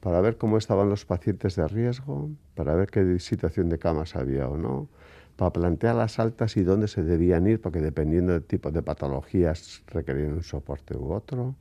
para 0.00 0.20
ver 0.20 0.36
cómo 0.36 0.56
estaban 0.56 0.88
los 0.88 1.04
pacientes 1.04 1.56
de 1.56 1.66
riesgo, 1.66 2.30
para 2.54 2.76
ver 2.76 2.88
qué 2.90 3.18
situación 3.18 3.68
de 3.68 3.78
camas 3.78 4.14
había 4.14 4.48
o 4.48 4.56
no, 4.56 4.88
para 5.36 5.52
plantear 5.52 5.94
las 5.94 6.18
altas 6.18 6.56
y 6.56 6.62
dónde 6.62 6.88
se 6.88 7.02
debían 7.02 7.46
ir, 7.46 7.60
porque 7.60 7.80
dependiendo 7.80 8.32
del 8.32 8.44
tipo 8.44 8.70
de 8.70 8.82
patologías 8.82 9.82
requerían 9.88 10.32
un 10.32 10.42
soporte 10.42 10.96
u 10.96 11.12
otro. 11.12 11.54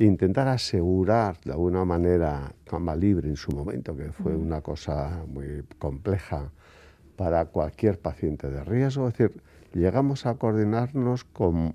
Intentar 0.00 0.48
asegurar 0.48 1.40
de 1.44 1.52
alguna 1.52 1.84
manera 1.84 2.52
cama 2.64 2.94
libre 2.94 3.28
en 3.28 3.36
su 3.36 3.50
momento, 3.52 3.96
que 3.96 4.12
fue 4.12 4.34
una 4.34 4.60
cosa 4.60 5.24
muy 5.26 5.64
compleja 5.78 6.50
para 7.16 7.46
cualquier 7.46 7.98
paciente 7.98 8.48
de 8.48 8.62
riesgo. 8.62 9.08
Es 9.08 9.14
decir, 9.14 9.40
llegamos 9.74 10.24
a 10.26 10.34
coordinarnos 10.34 11.26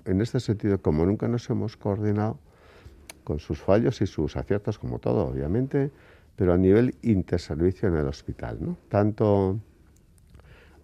en 0.06 0.20
este 0.20 0.40
sentido 0.40 0.80
como 0.80 1.04
nunca 1.04 1.28
nos 1.28 1.48
hemos 1.50 1.76
coordinado, 1.76 2.38
con 3.24 3.38
sus 3.38 3.60
fallos 3.60 4.00
y 4.02 4.06
sus 4.06 4.36
aciertos 4.36 4.78
como 4.78 4.98
todo, 4.98 5.26
obviamente, 5.28 5.90
pero 6.36 6.52
a 6.52 6.58
nivel 6.58 6.94
interservicio 7.02 7.88
en 7.88 7.96
el 7.96 8.06
hospital, 8.06 8.58
¿no? 8.60 8.76
Tanto 8.88 9.58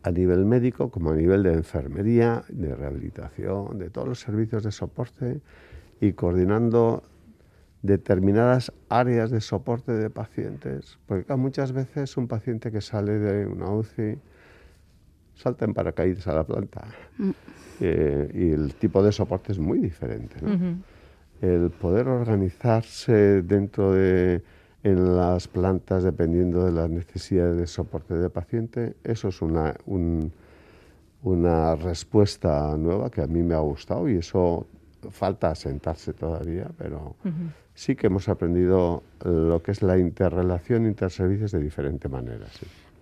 a 0.02 0.10
nivel 0.10 0.44
médico 0.44 0.90
como 0.90 1.10
a 1.10 1.14
nivel 1.14 1.42
de 1.42 1.52
enfermería, 1.52 2.42
de 2.48 2.74
rehabilitación, 2.74 3.78
de 3.78 3.90
todos 3.90 4.08
los 4.08 4.20
servicios 4.20 4.62
de 4.62 4.72
soporte 4.72 5.40
y 6.00 6.12
coordinando 6.12 7.02
determinadas 7.82 8.72
áreas 8.88 9.30
de 9.30 9.40
soporte 9.40 9.92
de 9.92 10.10
pacientes, 10.10 10.98
porque 11.06 11.34
muchas 11.36 11.72
veces 11.72 12.16
un 12.16 12.28
paciente 12.28 12.70
que 12.70 12.80
sale 12.80 13.18
de 13.18 13.46
una 13.46 13.70
UCI 13.70 14.18
salta 15.34 15.64
en 15.64 15.74
paracaídas 15.74 16.26
a 16.28 16.34
la 16.34 16.44
planta. 16.44 16.86
Mm. 17.18 17.30
Eh, 17.80 18.30
y 18.34 18.50
el 18.52 18.74
tipo 18.74 19.02
de 19.02 19.10
soporte 19.10 19.52
es 19.52 19.58
muy 19.58 19.78
diferente. 19.78 20.36
El 21.40 21.70
poder 21.70 22.08
organizarse 22.08 23.40
dentro 23.40 23.92
de 23.92 24.42
en 24.82 25.16
las 25.16 25.48
plantas 25.48 26.02
dependiendo 26.02 26.64
de 26.64 26.72
las 26.72 26.88
necesidades 26.88 27.56
de 27.56 27.66
soporte 27.66 28.14
de 28.14 28.30
paciente, 28.30 28.94
eso 29.04 29.28
es 29.28 29.42
una, 29.42 29.74
una 31.22 31.76
respuesta 31.76 32.76
nueva 32.76 33.10
que 33.10 33.22
a 33.22 33.26
mí 33.26 33.42
me 33.42 33.54
ha 33.54 33.60
gustado 33.60 34.08
y 34.08 34.16
eso 34.16 34.66
falta 35.10 35.50
asentarse 35.50 36.12
todavía, 36.12 36.70
pero 36.76 37.16
sí 37.74 37.96
que 37.96 38.06
hemos 38.08 38.28
aprendido 38.28 39.02
lo 39.24 39.62
que 39.62 39.72
es 39.72 39.82
la 39.82 39.98
interrelación 39.98 40.86
interservicios 40.86 41.52
de 41.52 41.60
diferente 41.60 42.08
manera. 42.08 42.46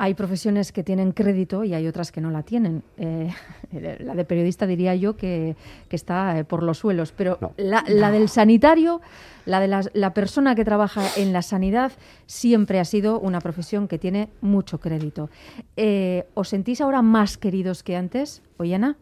Hay 0.00 0.14
profesiones 0.14 0.70
que 0.70 0.84
tienen 0.84 1.10
crédito 1.10 1.64
y 1.64 1.74
hay 1.74 1.88
otras 1.88 2.12
que 2.12 2.20
no 2.20 2.30
la 2.30 2.44
tienen. 2.44 2.84
Eh, 2.98 3.30
la 4.00 4.14
de 4.14 4.24
periodista 4.24 4.64
diría 4.66 4.94
yo 4.94 5.16
que, 5.16 5.56
está 5.90 6.38
eh, 6.38 6.44
por 6.44 6.62
los 6.62 6.78
suelos, 6.78 7.12
pero 7.12 7.38
la, 7.56 7.82
del 7.82 8.28
sanitario, 8.28 9.00
la 9.44 9.58
de 9.58 9.66
la, 9.92 10.14
persona 10.14 10.54
que 10.54 10.64
trabaja 10.64 11.02
en 11.16 11.32
la 11.32 11.42
sanidad, 11.42 11.92
siempre 12.26 12.78
ha 12.78 12.84
sido 12.84 13.18
una 13.18 13.40
profesión 13.40 13.88
que 13.88 13.98
tiene 13.98 14.28
mucho 14.40 14.78
crédito. 14.78 15.30
Eh, 15.76 16.28
¿Os 16.34 16.48
sentís 16.48 16.80
ahora 16.80 17.02
más 17.02 17.36
queridos 17.36 17.82
que 17.82 17.96
antes, 17.96 18.40
Oyana? 18.56 18.96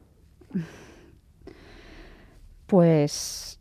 Pues 2.66 3.61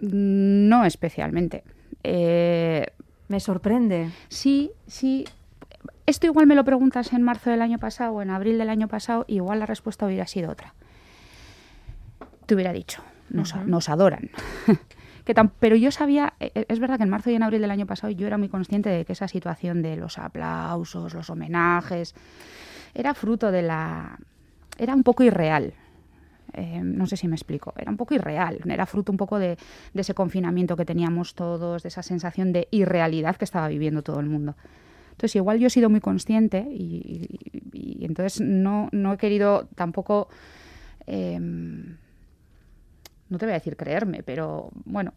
no 0.00 0.84
especialmente. 0.84 1.64
Me 3.28 3.40
sorprende. 3.40 4.10
Sí, 4.28 4.70
sí, 4.86 5.24
esto 6.06 6.26
igual 6.26 6.46
me 6.46 6.54
lo 6.54 6.64
preguntas 6.64 7.12
en 7.12 7.22
marzo 7.22 7.50
del 7.50 7.62
año 7.62 7.78
pasado 7.78 8.12
o 8.12 8.22
en 8.22 8.30
abril 8.30 8.58
del 8.58 8.70
año 8.70 8.86
pasado, 8.86 9.24
igual 9.26 9.58
la 9.58 9.66
respuesta 9.66 10.06
hubiera 10.06 10.26
sido 10.26 10.50
otra. 10.50 10.74
Te 12.46 12.54
hubiera 12.54 12.72
dicho, 12.72 13.02
nos, 13.28 13.88
adoran. 13.88 14.30
que 15.24 15.34
pero 15.58 15.74
yo 15.74 15.90
sabía, 15.90 16.34
e, 16.38 16.52
e, 16.54 16.66
es 16.68 16.78
verdad 16.78 16.98
que 16.98 17.02
en 17.02 17.10
marzo 17.10 17.30
y 17.30 17.34
en 17.34 17.42
abril 17.42 17.60
del 17.60 17.72
año 17.72 17.86
pasado 17.86 18.12
yo 18.12 18.28
era 18.28 18.38
muy 18.38 18.48
consciente 18.48 18.88
de 18.88 19.04
que 19.04 19.14
esa 19.14 19.26
situación 19.26 19.82
de 19.82 19.96
los 19.96 20.18
aplausos, 20.18 21.12
los 21.12 21.28
homenajes, 21.28 22.14
era 22.94 23.12
fruto 23.12 23.50
de 23.50 23.62
la... 23.62 24.18
era 24.78 24.94
un 24.94 25.02
poco 25.02 25.24
irreal. 25.24 25.74
Eh, 26.52 26.80
no 26.82 27.06
sé 27.06 27.16
si 27.16 27.26
me 27.26 27.34
explico, 27.34 27.74
era 27.76 27.90
un 27.90 27.96
poco 27.96 28.14
irreal, 28.14 28.60
era 28.64 28.86
fruto 28.86 29.10
un 29.10 29.18
poco 29.18 29.38
de, 29.38 29.58
de 29.92 30.00
ese 30.00 30.14
confinamiento 30.14 30.76
que 30.76 30.84
teníamos 30.84 31.34
todos, 31.34 31.82
de 31.82 31.88
esa 31.88 32.04
sensación 32.04 32.52
de 32.52 32.68
irrealidad 32.70 33.36
que 33.36 33.44
estaba 33.44 33.66
viviendo 33.66 34.02
todo 34.02 34.20
el 34.20 34.26
mundo. 34.26 34.54
Entonces, 35.16 35.36
igual 35.36 35.58
yo 35.58 35.68
he 35.68 35.70
sido 35.70 35.88
muy 35.88 36.00
consciente 36.00 36.66
y, 36.70 37.26
entonces 38.04 38.42
no, 38.42 38.90
no, 38.92 39.14
he 39.14 39.16
querido 39.16 39.66
tampoco, 39.74 40.28
em, 41.06 41.96
no 43.30 43.38
te 43.38 43.46
voy 43.46 43.52
a 43.52 43.54
decir 43.54 43.78
creerme, 43.78 44.22
pero 44.22 44.68
bueno, 44.84 45.14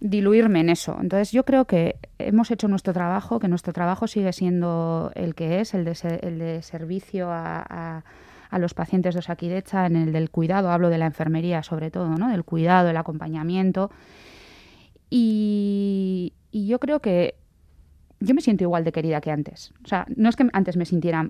diluirme 0.00 0.60
en 0.60 0.68
eso. 0.68 0.98
Entonces 1.00 1.32
yo 1.32 1.46
creo 1.46 1.64
que 1.64 1.96
hemos 2.18 2.50
hecho 2.50 2.68
nuestro 2.68 2.92
trabajo, 2.92 3.40
que 3.40 3.48
nuestro 3.48 3.72
trabajo 3.72 4.06
sigue 4.06 4.34
siendo 4.34 5.10
el 5.14 5.34
que 5.34 5.60
es, 5.60 5.72
el 5.72 5.86
de, 5.86 5.96
el 6.20 6.38
de 6.38 6.60
servicio 6.60 7.30
a, 7.30 8.02
a, 8.50 8.58
los 8.58 8.74
pacientes 8.74 9.14
de 9.14 9.20
Osakidecha, 9.20 9.86
en 9.86 9.96
el 9.96 10.12
del 10.12 10.28
cuidado, 10.28 10.70
hablo 10.70 10.90
de 10.90 10.98
la 10.98 11.06
enfermería 11.06 11.62
sobre 11.62 11.90
todo, 11.90 12.10
¿no? 12.18 12.28
del 12.28 12.44
cuidado, 12.44 12.90
el 12.90 12.96
acompañamiento. 12.98 13.90
Y, 15.08 16.34
y 16.52 16.66
yo 16.66 16.78
creo 16.78 17.00
que 17.00 17.39
yo 18.20 18.34
me 18.34 18.40
siento 18.40 18.64
igual 18.64 18.84
de 18.84 18.92
querida 18.92 19.20
que 19.20 19.30
antes. 19.30 19.72
O 19.84 19.88
sea, 19.88 20.06
no 20.16 20.28
es 20.28 20.36
que 20.36 20.46
antes 20.52 20.76
me 20.76 20.84
sintiera 20.84 21.28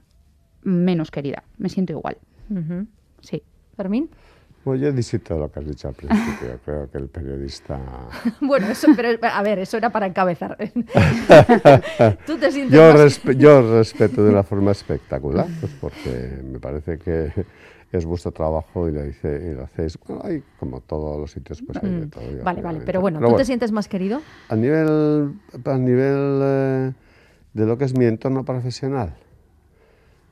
menos 0.63 1.11
querida. 1.11 1.43
Me 1.59 1.69
siento 1.69 1.93
igual. 1.93 2.19
Ujú. 2.51 2.87
Sí. 3.21 3.43
Fermín. 3.77 4.11
Pues 4.63 4.79
yo 4.79 4.93
disito 4.93 5.39
lo 5.39 5.51
que 5.51 5.61
has 5.61 5.67
dicho 5.67 5.89
al 5.89 5.95
principio. 5.95 6.61
Creo 6.67 6.91
que 6.91 6.99
el 6.99 7.09
periodista. 7.09 7.81
Bueno, 8.43 8.67
eso, 8.69 8.89
pero 8.95 9.19
a 9.23 9.43
ver, 9.43 9.59
eso 9.61 9.77
era 9.79 9.89
para 9.91 10.07
encabezar. 10.07 10.57
Tú 12.27 12.37
te 12.39 12.51
sientes 12.53 12.73
Yo, 12.77 12.93
más- 12.93 13.01
respe- 13.01 13.37
yo 13.37 13.79
respeto 13.79 14.23
de 14.25 14.31
una 14.31 14.43
forma 14.43 14.73
espectacular, 14.73 15.47
pues 15.61 15.73
porque 15.81 16.41
me 16.45 16.59
parece 16.59 16.99
que 16.99 17.33
es 17.93 18.07
vuestro 18.07 18.31
trabajo 18.33 18.89
y 18.89 18.93
lo, 18.93 19.05
hice, 19.05 19.51
y 19.51 19.55
lo 19.55 19.65
hacéis. 19.65 19.99
Bueno, 20.07 20.23
hay 20.25 20.43
como 20.59 20.81
todos 20.81 21.19
los 21.19 21.33
sitios, 21.33 21.63
pues 21.63 21.83
hay 21.83 21.91
de 21.91 22.07
todo. 22.07 22.23
Mm, 22.23 22.27
Vale, 22.27 22.39
yo, 22.39 22.45
vale, 22.45 22.61
obviamente. 22.61 22.87
pero 22.87 23.01
bueno, 23.01 23.21
¿tú 23.21 23.37
te 23.37 23.45
sientes 23.45 23.73
más 23.73 23.89
querido? 23.89 24.21
A 24.49 24.57
nivel, 24.57 25.35
a 25.65 25.79
nivel 25.79 26.41
eh, 26.43 26.93
de 27.53 27.67
lo 27.67 27.77
que 27.77 27.85
es 27.85 27.97
mi 27.97 28.05
entorno 28.05 28.45
profesional, 28.45 29.17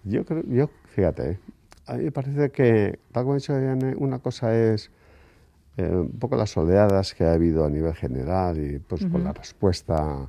yo 0.05 0.25
creo, 0.25 0.43
yo, 0.45 0.71
fíjate, 0.87 1.31
eh, 1.31 1.39
a 1.87 1.95
mí 1.95 2.05
me 2.05 2.13
parece 2.13 2.51
que, 2.51 2.99
tal 3.13 3.25
como 3.25 3.33
ha 3.33 3.37
dicho 3.37 3.55
una 3.97 4.21
cosa 4.21 4.55
es 4.57 4.91
eh, 5.77 5.89
un 5.89 6.19
poco 6.19 6.37
las 6.37 6.57
oleadas 6.57 7.15
que 7.15 7.25
ha 7.25 7.33
habido 7.33 7.65
a 7.65 7.71
nivel 7.71 7.95
general 7.95 8.59
y 8.59 8.79
pues 8.79 9.05
con 9.07 9.25
la 9.25 9.33
respuesta 9.33 10.29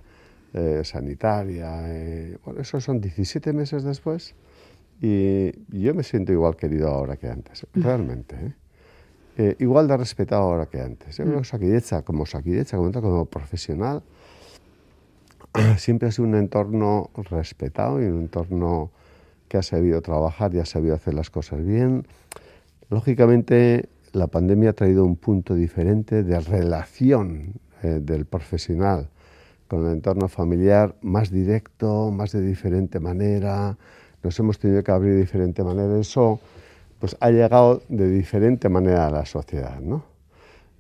eh, 0.54 0.82
sanitaria. 0.84 2.38
bueno, 2.44 2.62
eso 2.62 2.82
son 2.82 3.00
17 3.00 3.54
meses 3.54 3.84
después 3.84 4.36
y 5.02 5.82
yo 5.82 5.94
me 5.94 6.04
siento 6.04 6.32
igual 6.32 6.56
querido 6.56 6.90
ahora 6.90 7.18
que 7.18 7.28
antes, 7.28 7.66
realmente. 7.74 8.36
¿eh? 8.36 8.54
Eh, 9.42 9.56
igual 9.60 9.88
de 9.88 9.96
respetado 9.96 10.42
ahora 10.42 10.66
que 10.66 10.82
antes. 10.82 11.16
Yo 11.16 11.24
creo 11.24 11.42
que 11.42 12.04
como 12.04 12.24
Osakidetza, 12.24 12.76
como, 12.76 12.92
como 12.92 13.26
profesional, 13.26 14.04
siempre 15.78 16.10
ha 16.10 16.12
sido 16.12 16.28
un 16.28 16.36
entorno 16.36 17.10
respetado 17.30 18.02
y 18.02 18.06
un 18.06 18.20
entorno 18.24 18.92
que 19.48 19.56
ha 19.56 19.62
sabido 19.62 20.02
trabajar 20.02 20.54
y 20.54 20.60
ha 20.60 20.66
sabido 20.66 20.94
hacer 20.94 21.14
las 21.14 21.30
cosas 21.30 21.66
bien. 21.66 22.06
Lógicamente, 22.90 23.88
la 24.12 24.28
pandemia 24.28 24.72
ha 24.72 24.74
traído 24.74 25.06
un 25.06 25.16
punto 25.16 25.56
diferente 25.56 26.24
de 26.24 26.38
relación 26.42 27.54
eh, 27.82 28.02
del 28.02 28.26
profesional 28.26 29.08
con 29.70 29.86
el 29.86 29.94
entorno 29.94 30.28
familiar 30.28 30.96
más 31.02 31.32
directo, 31.32 32.12
más 32.12 32.34
de 32.34 32.42
diferente 32.42 33.00
manera. 33.00 33.78
Nos 34.24 34.40
hemos 34.40 34.60
tenido 34.60 34.84
que 34.84 34.92
abrir 34.92 35.14
de 35.14 35.20
diferente 35.22 35.64
manera. 35.64 35.98
Eso 35.98 36.40
pues, 37.00 37.16
ha 37.20 37.30
llegado 37.30 37.82
de 37.88 38.10
diferente 38.10 38.70
manera 38.70 39.08
a 39.08 39.12
la 39.12 39.26
sociedad. 39.26 39.80
¿no? 39.80 40.04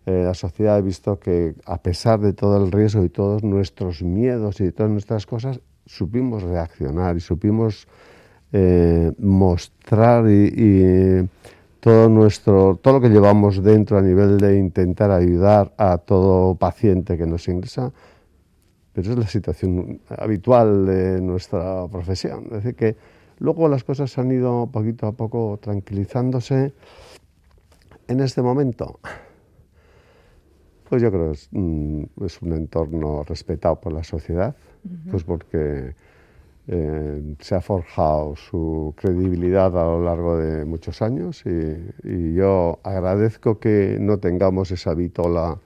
Eh, 0.05 0.23
la 0.25 0.33
sociedad 0.33 0.75
ha 0.75 0.81
visto 0.81 1.19
que 1.19 1.55
a 1.65 1.77
pesar 1.81 2.19
de 2.19 2.33
todo 2.33 2.63
el 2.63 2.71
riesgo 2.71 3.03
y 3.03 3.09
todos 3.09 3.43
nuestros 3.43 4.01
miedos 4.01 4.59
y 4.59 4.65
de 4.65 4.71
todas 4.71 4.91
nuestras 4.91 5.25
cosas, 5.25 5.59
supimos 5.85 6.43
reaccionar 6.43 7.17
y 7.17 7.19
supimos 7.19 7.87
eh, 8.51 9.11
mostrar 9.19 10.29
y, 10.29 10.53
y 10.55 11.29
todo 11.79 12.09
nuestro 12.09 12.79
todo 12.81 12.95
lo 12.95 13.01
que 13.01 13.09
llevamos 13.09 13.63
dentro 13.63 13.97
a 13.97 14.01
nivel 14.01 14.37
de 14.37 14.57
intentar 14.57 15.11
ayudar 15.11 15.73
a 15.77 15.97
todo 15.97 16.55
paciente 16.55 17.17
que 17.17 17.25
nos 17.25 17.47
ingresa 17.47 17.91
pero 18.91 19.11
es 19.11 19.17
la 19.17 19.27
situación 19.27 20.01
habitual 20.09 20.85
de 20.85 21.21
nuestra 21.21 21.87
profesión 21.87 22.45
es 22.45 22.63
decir 22.63 22.75
que 22.75 22.95
luego 23.39 23.67
las 23.67 23.83
cosas 23.83 24.17
han 24.17 24.31
ido 24.31 24.69
poquito 24.71 25.07
a 25.07 25.11
poco 25.13 25.59
tranquilizándose 25.61 26.73
en 28.07 28.19
este 28.19 28.41
momento 28.41 28.99
pues 30.89 31.01
yo 31.01 31.11
creo 31.11 31.27
que 31.27 31.33
es, 31.33 31.49
mm, 31.51 32.03
es 32.25 32.41
un 32.41 32.53
entorno 32.53 33.23
respetado 33.23 33.79
por 33.79 33.93
la 33.93 34.03
sociedad 34.03 34.55
pues 35.11 35.23
porque 35.23 35.95
eh, 36.71 37.35
se 37.39 37.55
ha 37.55 37.61
forjado 37.61 38.35
su 38.35 38.93
credibilidad 38.95 39.75
a 39.75 39.83
lo 39.83 40.03
largo 40.03 40.37
de 40.37 40.65
muchos 40.65 41.01
años 41.01 41.43
y, 41.45 42.07
y 42.07 42.33
yo 42.35 42.79
agradezco 42.83 43.59
que 43.59 43.97
no 43.99 44.19
tengamos 44.19 44.69
esa 44.69 44.93
vitola. 44.93 45.57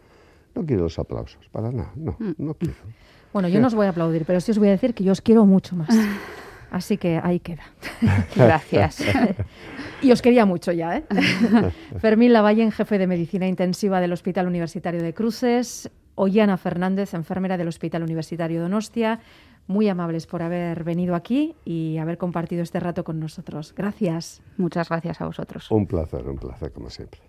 No 0.55 0.65
quiero 0.65 0.83
los 0.83 0.97
aplausos, 0.99 1.45
para 1.51 1.71
nada, 1.71 1.91
no, 1.95 2.15
no 2.37 2.53
quiero. 2.53 2.75
Bueno, 3.33 3.49
yo 3.49 3.59
no 3.59 3.67
os 3.67 3.75
voy 3.75 3.87
a 3.87 3.89
aplaudir, 3.89 4.23
pero 4.25 4.39
sí 4.39 4.51
os 4.51 4.59
voy 4.59 4.69
a 4.69 4.71
decir 4.71 4.93
que 4.93 5.03
yo 5.03 5.11
os 5.11 5.21
quiero 5.21 5.45
mucho 5.45 5.75
más. 5.75 5.89
Así 6.73 6.97
que 6.97 7.21
ahí 7.23 7.39
queda. 7.39 7.61
Gracias. 8.35 9.03
Y 10.01 10.11
os 10.11 10.23
quería 10.23 10.45
mucho 10.45 10.71
ya, 10.71 10.97
¿eh? 10.97 11.03
Fermín 11.99 12.33
Lavalle, 12.33 12.71
jefe 12.71 12.97
de 12.97 13.05
medicina 13.05 13.47
intensiva 13.47 14.01
del 14.01 14.11
Hospital 14.11 14.47
Universitario 14.47 15.01
de 15.03 15.13
Cruces. 15.13 15.91
Ollana 16.15 16.57
Fernández, 16.57 17.13
enfermera 17.13 17.57
del 17.57 17.67
Hospital 17.67 18.01
Universitario 18.01 18.57
de 18.57 18.63
Donostia. 18.63 19.19
Muy 19.67 19.87
amables 19.87 20.25
por 20.25 20.41
haber 20.41 20.83
venido 20.83 21.13
aquí 21.13 21.55
y 21.63 21.99
haber 21.99 22.17
compartido 22.17 22.63
este 22.63 22.79
rato 22.79 23.03
con 23.03 23.19
nosotros. 23.19 23.73
Gracias. 23.77 24.41
Muchas 24.57 24.89
gracias 24.89 25.21
a 25.21 25.27
vosotros. 25.27 25.69
Un 25.69 25.85
placer, 25.85 26.27
un 26.27 26.37
placer 26.37 26.71
como 26.71 26.89
siempre. 26.89 27.21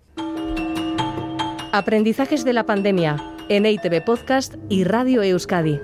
Aprendizajes 1.71 2.43
de 2.43 2.53
la 2.53 2.65
pandemia 2.65 3.17
en 3.47 3.67
EITV 3.67 4.03
Podcast 4.03 4.55
y 4.69 4.85
Radio 4.85 5.21
Euskadi. 5.21 5.79